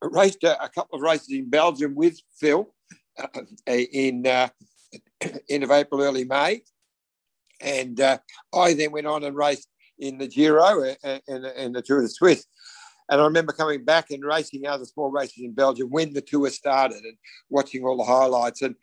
[0.00, 2.72] raced a, a couple of races in Belgium with Phil
[3.18, 3.26] uh,
[3.66, 4.48] in uh,
[5.50, 6.62] end of April, early May,
[7.60, 8.18] and uh,
[8.54, 9.66] I then went on and raced
[9.98, 12.46] in the Giro and, and, and the Tour de Suisse.
[13.10, 16.50] And I remember coming back and racing other small races in Belgium when the tour
[16.50, 17.16] started and
[17.48, 18.60] watching all the highlights.
[18.60, 18.74] And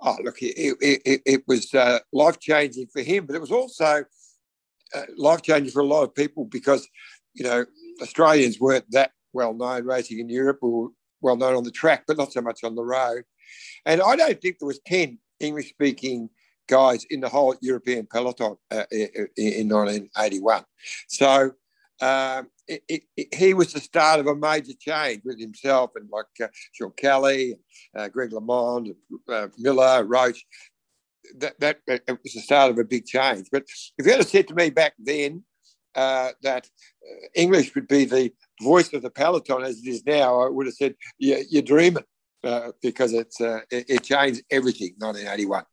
[0.00, 4.04] oh, look, it, it, it, was uh, life changing for him, but it was also
[4.94, 6.86] uh, life changing for a lot of people because,
[7.32, 7.64] you know,
[8.02, 10.58] Australians weren't that well known racing in Europe.
[10.60, 10.88] Were,
[11.24, 13.24] well known on the track, but not so much on the road.
[13.86, 16.28] And I don't think there was 10 English speaking
[16.68, 20.64] guys in the whole European peloton uh, in 1981.
[21.08, 21.52] So
[22.00, 26.08] um, it, it, it, he was the start of a major change with himself and
[26.10, 27.56] like uh, Sean Kelly,
[27.96, 28.94] uh, Greg LeMond,
[29.28, 30.44] uh, Millar, Roche.
[31.38, 33.48] That, that it was the start of a big change.
[33.50, 33.64] But
[33.96, 35.42] if you had said to me back then
[35.94, 36.68] uh, that
[37.02, 40.66] uh, English would be the voice of the peloton as it is now, I would
[40.66, 42.04] have said, yeah, you're dreaming
[42.42, 45.64] uh, because it's it, it, changed everything, 1981.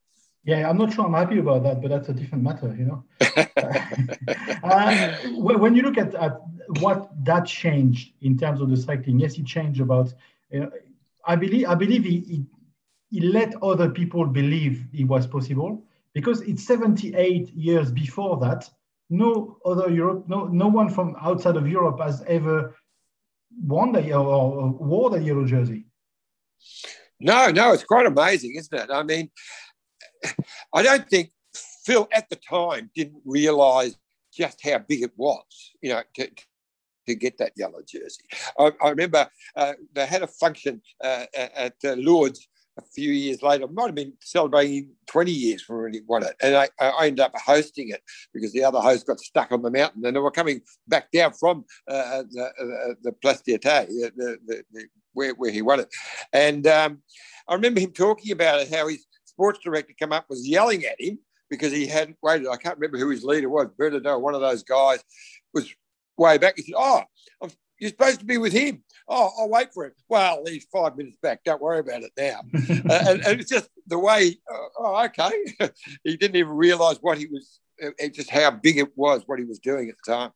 [0.43, 3.03] Yeah, I'm not sure I'm happy about that, but that's a different matter, you know.
[4.63, 6.41] uh, when you look at, at
[6.79, 10.13] what that changed in terms of the cycling, yes, it changed about.
[10.49, 10.71] You know,
[11.25, 12.45] I believe I believe he, he,
[13.11, 15.83] he let other people believe it was possible
[16.13, 18.67] because it's 78 years before that.
[19.11, 22.75] No other Europe, no no one from outside of Europe has ever
[23.61, 25.85] won the or, or wore the yellow jersey.
[27.19, 28.89] No, no, it's quite amazing, isn't it?
[28.89, 29.29] I mean,
[30.73, 31.31] I don't think
[31.85, 33.95] Phil at the time didn't realise
[34.33, 36.29] just how big it was, you know, to,
[37.07, 38.23] to get that yellow jersey.
[38.57, 42.47] I, I remember uh, they had a function uh, at uh, Lourdes
[42.77, 43.67] a few years later.
[43.67, 46.35] Might have been celebrating 20 years from when he won it.
[46.41, 48.01] And I, I, ended up hosting it
[48.33, 51.33] because the other host got stuck on the mountain and they were coming back down
[51.33, 55.89] from uh, the, uh, the Pla d'Adet, the, the, the, where, where he won it.
[56.31, 56.99] And um,
[57.47, 59.05] I remember him talking about it, how his
[59.41, 61.17] sports director come up was yelling at him
[61.49, 62.47] because he hadn't waited.
[62.47, 65.03] I can't remember who his leader was, Bernardo, one of those guys,
[65.51, 65.67] was
[66.15, 66.53] way back.
[66.57, 67.01] He said, Oh,
[67.79, 68.83] you're supposed to be with him.
[69.07, 69.93] Oh, I'll wait for him.
[70.07, 71.43] Well, he's five minutes back.
[71.43, 72.41] Don't worry about it now.
[72.87, 75.31] uh, and, and, it's just the way, uh, oh, okay.
[76.03, 79.45] he didn't even realize what he was, uh, just how big it was, what he
[79.45, 80.31] was doing at the time.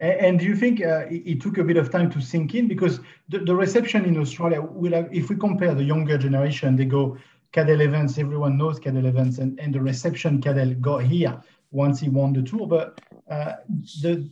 [0.00, 2.66] And do you think uh, it took a bit of time to sink in?
[2.68, 6.84] Because the, the reception in Australia, will have, if we compare the younger generation, they
[6.84, 7.16] go,
[7.52, 11.40] Cadel Evans, everyone knows Cadel Evans, and, and the reception Cadel got here
[11.70, 12.66] once he won the tour.
[12.66, 13.54] But uh,
[14.02, 14.28] the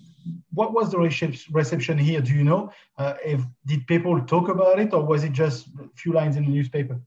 [0.53, 0.99] what was the
[1.53, 2.21] reception here?
[2.21, 2.73] Do you know?
[2.97, 6.45] Uh, if did people talk about it, or was it just a few lines in
[6.45, 7.01] the newspaper?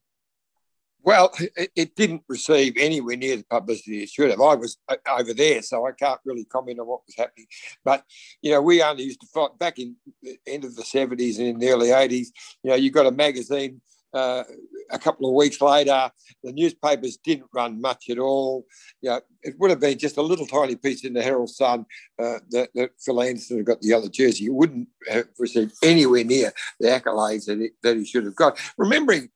[1.03, 4.41] Well, it, it didn't receive anywhere near the publicity it should have.
[4.41, 7.47] I was uh, over there, so I can't really comment on what was happening.
[7.84, 8.03] But
[8.41, 11.47] you know, we only used to fight back in the end of the seventies and
[11.47, 12.34] in the early eighties.
[12.62, 13.82] You know, you got a magazine
[14.14, 14.43] uh,
[14.91, 16.10] a couple of weeks later,
[16.43, 18.66] the newspapers didn't run much at all.
[19.01, 21.86] You know, it would have been just a little tiny piece in the Herald Sun
[22.20, 24.45] uh, that, that, Phil Anderson had got the yellow jersey.
[24.45, 28.60] He wouldn't have received anywhere near the accolades that he, that he should have got.
[28.78, 29.30] Remembering,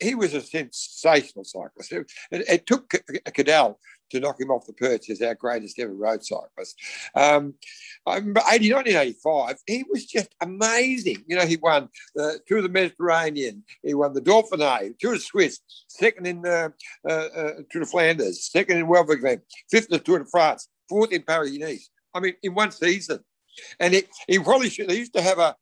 [0.00, 1.92] he was a sensational cyclist.
[1.92, 3.76] It, it took Cadel
[4.10, 6.76] to knock him off the perch as our greatest ever road cyclist.
[7.14, 7.54] Um,
[8.06, 11.24] I remember 80, 1985, he was just amazing.
[11.26, 15.20] You know, he won the Tour of the Mediterranean, he won the Dauphiné, Tour de
[15.20, 16.72] Swiss, second in the
[17.08, 19.40] uh, uh, Tour de Flanders, second in Wevelgem,
[19.70, 21.90] fifth in the Tour de France, fourth in Paris-Nice.
[22.14, 23.20] I mean, in one season.
[23.78, 25.54] And it, he probably should, they used to have a,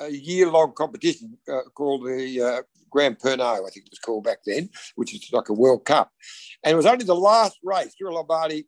[0.00, 2.62] a year-long competition uh, called the uh,
[2.96, 6.10] Grand Pernod, I think it was called back then, which is like a World Cup.
[6.64, 8.66] And it was only the last race, Giro Lombardi,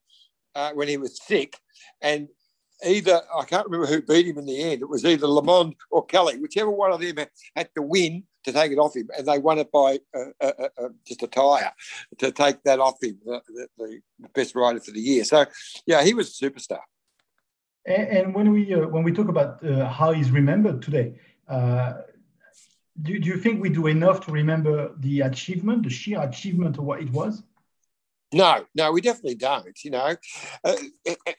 [0.55, 1.57] uh, when he was sick.
[2.03, 2.29] And
[2.85, 4.83] either, I can't remember who beat him in the end.
[4.83, 7.16] It was either LeMond or Kelly, whichever one of them
[7.57, 9.09] had to win to take it off him.
[9.16, 11.72] And they won it by uh, uh, uh, uh just a tyre
[12.18, 14.01] to take that off him, the, the, the,
[14.35, 15.24] best rider for the year.
[15.24, 15.47] So,
[15.87, 16.81] yeah, he was a superstar.
[17.87, 21.14] And, when we uh, when we talk about uh, how he's remembered today,
[23.03, 26.84] do, do you think we do enough to remember the achievement, the sheer achievement of
[26.84, 27.42] what it was?
[28.32, 29.76] No, no, we definitely don't.
[29.82, 30.16] You know,
[30.64, 30.76] uh,
[31.09, 31.32] uh, uh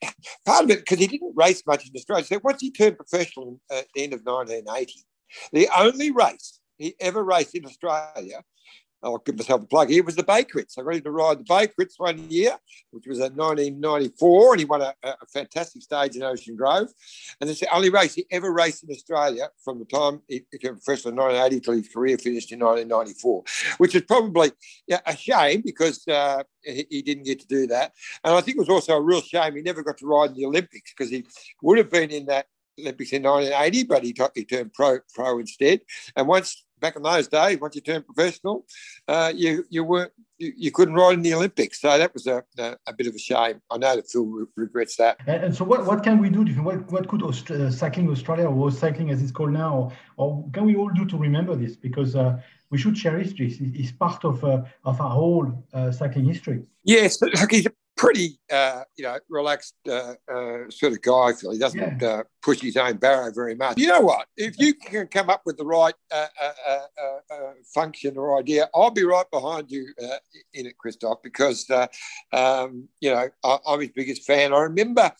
[0.46, 2.26] part of it because he didn't race much in Australia.
[2.26, 4.94] So once he turned professional at the end of 1980,
[5.54, 8.44] the only race he ever raced in Australia
[9.02, 10.78] I'll give myself a plug here, was the Bay Crits.
[10.78, 12.58] I got him to ride the Bay Crits one year,
[12.92, 16.90] which was in 1994, and he won a, a, fantastic stage in Ocean Grove.
[17.40, 20.74] And it's the only race he ever raced in Australia from the time he became
[20.74, 23.44] professional in 1980 till his career finished in 1994,
[23.78, 24.52] which is probably
[24.88, 27.94] yeah, a shame because uh, he, he, didn't get to do that.
[28.24, 30.36] And I think it was also a real shame he never got to ride in
[30.36, 31.26] the Olympics because he
[31.62, 32.48] would have been in that
[32.80, 35.82] Olympics in 1980, but he, t- he turned pro pro instead.
[36.16, 38.66] And once back in those days, once you turned professional,
[39.08, 41.82] uh, you you weren't you, you, couldn't ride in the Olympics.
[41.82, 43.62] So that was a, a, a bit of a shame.
[43.70, 45.18] I know that Phil regrets that.
[45.28, 46.46] And, and, so, what, what can we do?
[46.62, 50.50] What, what could Aust- uh, cycling Australia or cycling as it's called now, or, or
[50.54, 51.76] can we all do to remember this?
[51.76, 53.58] Because uh, we should cherish this.
[53.60, 56.64] It's part of uh, of our whole uh, cycling history.
[56.84, 57.68] Yes, look, he's
[58.00, 61.34] pretty, uh, you know, relaxed uh, uh, sort of guy.
[61.34, 61.52] Phil.
[61.52, 63.78] He doesn't uh, push his own barrow very much.
[63.78, 64.26] You know what?
[64.38, 66.28] If you can come up with the right uh,
[66.66, 69.94] uh, function or idea, I'll be right behind you
[70.54, 71.70] in it, Christoph, because
[72.32, 74.54] um, you know I, I'm his biggest fan.
[74.54, 75.12] I remember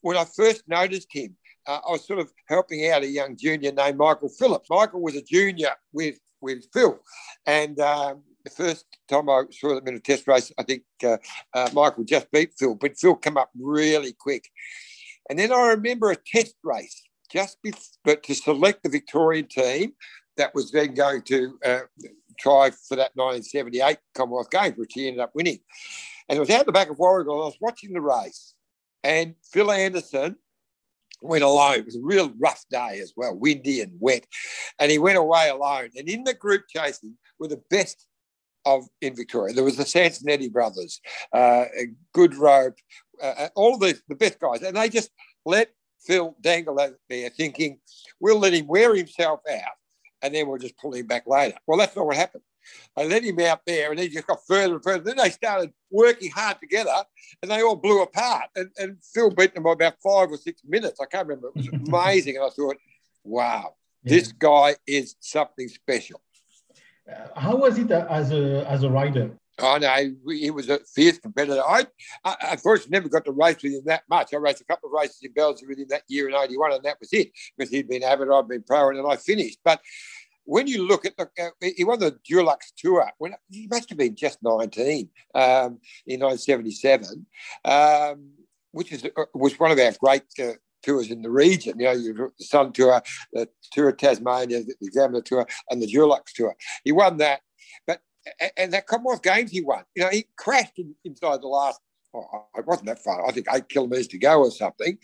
[0.00, 1.36] when I first noticed him.
[1.64, 4.68] I was sort of helping out a young junior named Michael Phillips.
[4.68, 6.98] Michael was a junior with with Phil,
[7.46, 11.18] and um, the first time I saw them in a test race, I think uh,
[11.54, 14.48] uh, Michael just beat Phil, but Phil came up really quick.
[15.30, 19.92] And then I remember a test race just before, to select the Victorian team
[20.36, 21.80] that was then going to uh,
[22.38, 25.58] try for that 1978 Commonwealth Games, which he ended up winning.
[26.28, 27.42] And it was out the back of Warragul.
[27.42, 28.54] I was watching the race,
[29.02, 30.36] and Phil Anderson
[31.20, 31.78] went alone.
[31.78, 34.26] It was a real rough day as well, windy and wet.
[34.78, 35.90] And he went away alone.
[35.96, 38.06] And in the group chasing were the best
[38.64, 39.54] of in Victoria.
[39.54, 41.00] There was the Sansonetti brothers,
[41.32, 41.64] uh,
[42.12, 42.76] Good Rope,
[43.22, 44.62] uh, uh, all the, the best guys.
[44.62, 45.10] And they just
[45.44, 47.78] let Phil dangle out there thinking,
[48.20, 49.76] we'll let him wear himself out
[50.22, 51.56] and then we'll just pull him back later.
[51.66, 52.42] Well, that's not what happened.
[52.96, 55.02] They let him out there and he just got further and further.
[55.02, 56.94] Then they started working hard together
[57.42, 58.50] and they all blew apart.
[58.54, 61.00] And, and Phil beat them by about five or six minutes.
[61.00, 61.48] I can't remember.
[61.56, 62.36] It was amazing.
[62.36, 62.76] and I thought,
[63.24, 64.16] wow, yeah.
[64.16, 66.20] this guy is something special.
[67.36, 69.32] How was it uh, as a as a rider?
[69.58, 69.94] Oh no,
[70.28, 71.60] he was a fierce competitor.
[71.60, 71.84] I,
[72.24, 74.32] I, first never got to race with him that much.
[74.32, 76.84] I raced a couple of races in Belgium with him that year in '81, and
[76.84, 79.58] that was it because he'd been avid, I'd been pro, and I finished.
[79.62, 79.80] But
[80.44, 83.98] when you look at the, uh, he won the Dulux Tour when he must have
[83.98, 87.26] been just 19 um, in 1977,
[87.64, 88.30] um,
[88.70, 90.52] which is uh, was one of our great uh,
[90.82, 91.78] tours in the region.
[91.78, 93.02] You know, you the Sun Tour,
[93.32, 96.54] the Tour of Tasmania, the Examiner Tour, and the Dulux Tour.
[96.84, 97.40] He won that,
[97.86, 98.00] but
[98.56, 99.84] and that Commonwealth Games he won.
[99.94, 101.80] You know, he crashed in, inside the last.
[102.14, 103.26] Oh, it wasn't that far.
[103.26, 104.98] I think eight kilometres to go or something.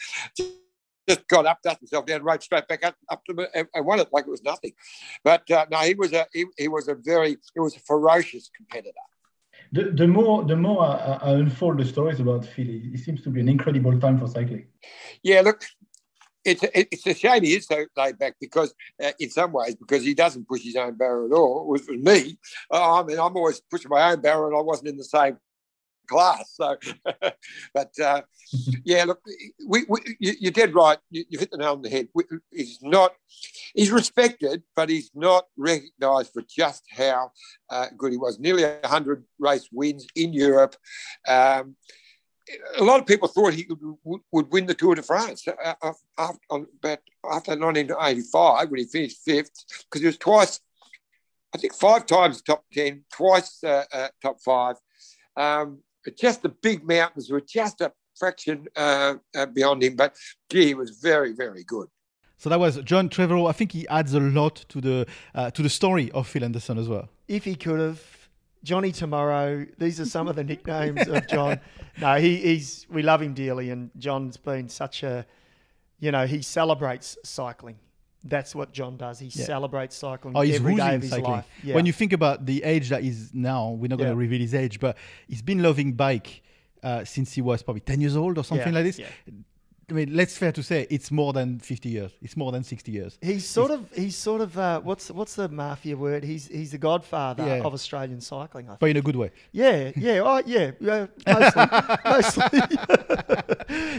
[1.08, 3.98] Just got up, dusted himself down, rode straight back up, up to and, and won
[3.98, 4.72] it like it was nothing.
[5.24, 8.50] But uh, no, he was a he, he was a very he was a ferocious
[8.54, 8.92] competitor.
[9.72, 13.30] The, the more the more I, I unfold the stories about Philly, it seems to
[13.30, 14.66] be an incredible time for cycling.
[15.22, 15.62] Yeah, look,
[16.44, 20.02] it's it's a shame he is so laid back because, uh, in some ways, because
[20.04, 21.66] he doesn't push his own barrel at all.
[21.68, 22.38] With, with me,
[22.70, 25.36] I mean, I'm always pushing my own barrel, and I wasn't in the same
[26.08, 26.54] class.
[26.54, 26.76] So,
[27.74, 28.22] but uh,
[28.84, 29.20] yeah, look,
[29.66, 30.98] we, we, you're dead right.
[31.10, 32.08] You, you hit the nail on the head.
[32.50, 33.14] He's not,
[33.74, 37.32] he's respected, but he's not recognised for just how
[37.70, 38.38] uh, good he was.
[38.38, 40.76] Nearly 100 race wins in Europe.
[41.26, 41.76] Um,
[42.78, 43.66] a lot of people thought he
[44.04, 48.86] would, would win the Tour de France uh, uh, after, about after 1985 when he
[48.86, 50.60] finished fifth because he was twice,
[51.54, 54.76] I think five times top 10, twice uh, uh, top five.
[55.36, 55.82] Um,
[56.16, 60.16] just the big mountains were just a fraction uh, uh, beyond him, but
[60.50, 61.88] gee, he was very, very good.
[62.36, 63.48] So that was John Trevorrow.
[63.48, 66.78] I think he adds a lot to the uh, to the story of Phil Anderson
[66.78, 67.08] as well.
[67.26, 68.00] If he could have,
[68.62, 69.66] Johnny Tomorrow.
[69.78, 71.60] These are some of the nicknames of John.
[72.00, 75.26] No, he, he's we love him dearly, and John's been such a,
[75.98, 77.74] you know, he celebrates cycling.
[78.24, 79.18] That's what John does.
[79.18, 79.44] He yeah.
[79.44, 81.32] celebrates cycling oh, every day of his cycling.
[81.32, 81.48] life.
[81.62, 81.74] Yeah.
[81.74, 84.54] When you think about the age that he's now, we're not going to reveal his
[84.54, 84.96] age, but
[85.28, 86.42] he's been loving bike
[86.82, 89.00] uh, since he was probably 10 years old or something like this.
[89.90, 92.12] I mean, let's fair to say it's more than fifty years.
[92.20, 93.18] It's more than sixty years.
[93.22, 96.24] He's sort he's, of he's sort of uh, what's what's the mafia word?
[96.24, 97.62] He's he's the godfather yeah.
[97.64, 98.66] of Australian cycling.
[98.66, 98.80] I think.
[98.80, 99.30] But in a good way.
[99.50, 101.66] Yeah, yeah, oh yeah, yeah mostly,
[102.04, 102.60] mostly.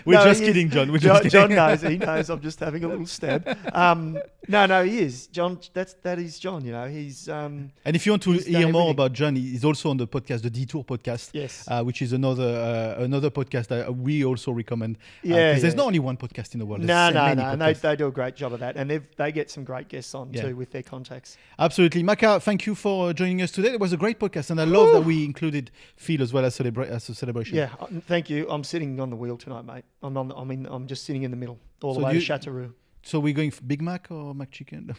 [0.06, 0.92] We're no, just kidding, John.
[0.92, 1.82] We're John, just John knows.
[1.82, 2.30] He knows.
[2.30, 3.58] I'm just having a little stab.
[3.74, 5.60] Um, no, no, he is John.
[5.74, 6.66] That's that is John.
[6.66, 7.28] You know, he's.
[7.30, 10.42] Um, and if you want to hear more about John, he's also on the podcast,
[10.42, 11.30] the Detour podcast.
[11.34, 11.66] Yes.
[11.68, 14.98] Uh, which is another uh, another podcast that we also recommend.
[14.98, 15.56] Uh, yeah.
[15.80, 16.84] Not only one podcast in in the world.
[16.84, 17.50] no, no, no.
[17.50, 18.76] And they, they do a great job of that.
[18.76, 20.44] And they they get some great guests on yeah.
[20.44, 21.38] too with their contacts.
[21.58, 22.04] Absolutely.
[22.04, 23.70] Macka, thank you for joining us today.
[23.70, 24.52] It was a great podcast.
[24.52, 27.58] And I love that we included Phil as well as, celebra- as a celebration.
[27.58, 28.48] Yeah, uh, thank you.
[28.50, 29.86] I'm sitting on the wheel tonight, mate.
[30.04, 30.28] I'm on.
[30.30, 32.26] The, I mean, I'm just sitting in the middle all so the way you, to
[32.26, 32.74] Chateauroux.
[33.02, 34.96] So we're going for Big Mac or McChicken?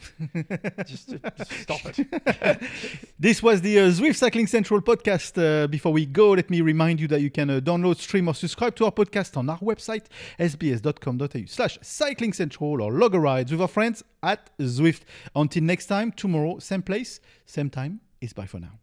[0.86, 2.62] just, just stop it.
[3.18, 5.36] this was the uh, Zwift Cycling Central podcast.
[5.36, 8.34] Uh, before we go, let me remind you that you can uh, download, stream, or
[8.34, 10.06] subscribe to our podcast on our website,
[10.38, 15.02] sbs.com.au slash cycling central or log a ride with our friends at Zwift.
[15.36, 18.00] Until next time, tomorrow, same place, same time.
[18.20, 18.78] It's bye for now.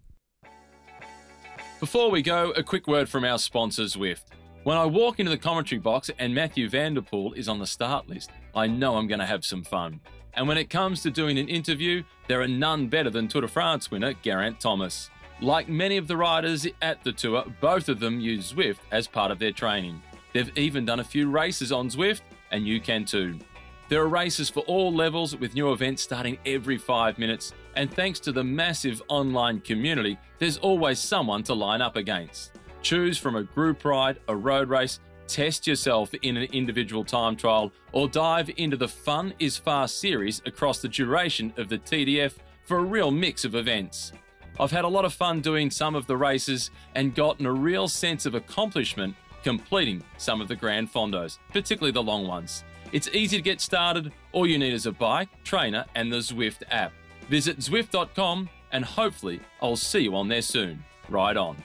[1.80, 4.24] Before we go, a quick word from our sponsor, Zwift.
[4.68, 7.66] When I walk into the commentary box and Mathieu van der Poel is on the
[7.66, 10.02] start list, I know I'm going to have some fun.
[10.34, 13.48] And when it comes to doing an interview, there are none better than Tour de
[13.48, 15.10] France winner Geraint Thomas.
[15.40, 19.32] Like many of the riders at the tour, both of them use Zwift as part
[19.32, 20.02] of their training.
[20.34, 22.20] They've even done a few races on Zwift,
[22.52, 23.40] and you can too.
[23.88, 28.20] There are races for all levels with new events starting every five minutes, and thanks
[28.20, 32.52] to the massive online community, there's always someone to line up against.
[32.82, 37.72] Choose from a group ride, a road race, test yourself in an individual time trial,
[37.92, 42.78] or dive into the Fun is Fast series across the duration of the TDF for
[42.78, 44.14] a real mix of events.
[44.60, 47.88] I've had a lot of fun doing some of the races and gotten a real
[47.88, 52.64] sense of accomplishment completing some of the Grand Fondos, particularly the long ones.
[52.92, 54.12] It's easy to get started.
[54.32, 56.92] All you need is a bike, trainer, and the Zwift app.
[57.30, 60.84] Visit Zwift.com and hopefully I'll see you on there soon.
[61.10, 61.58] Ride on.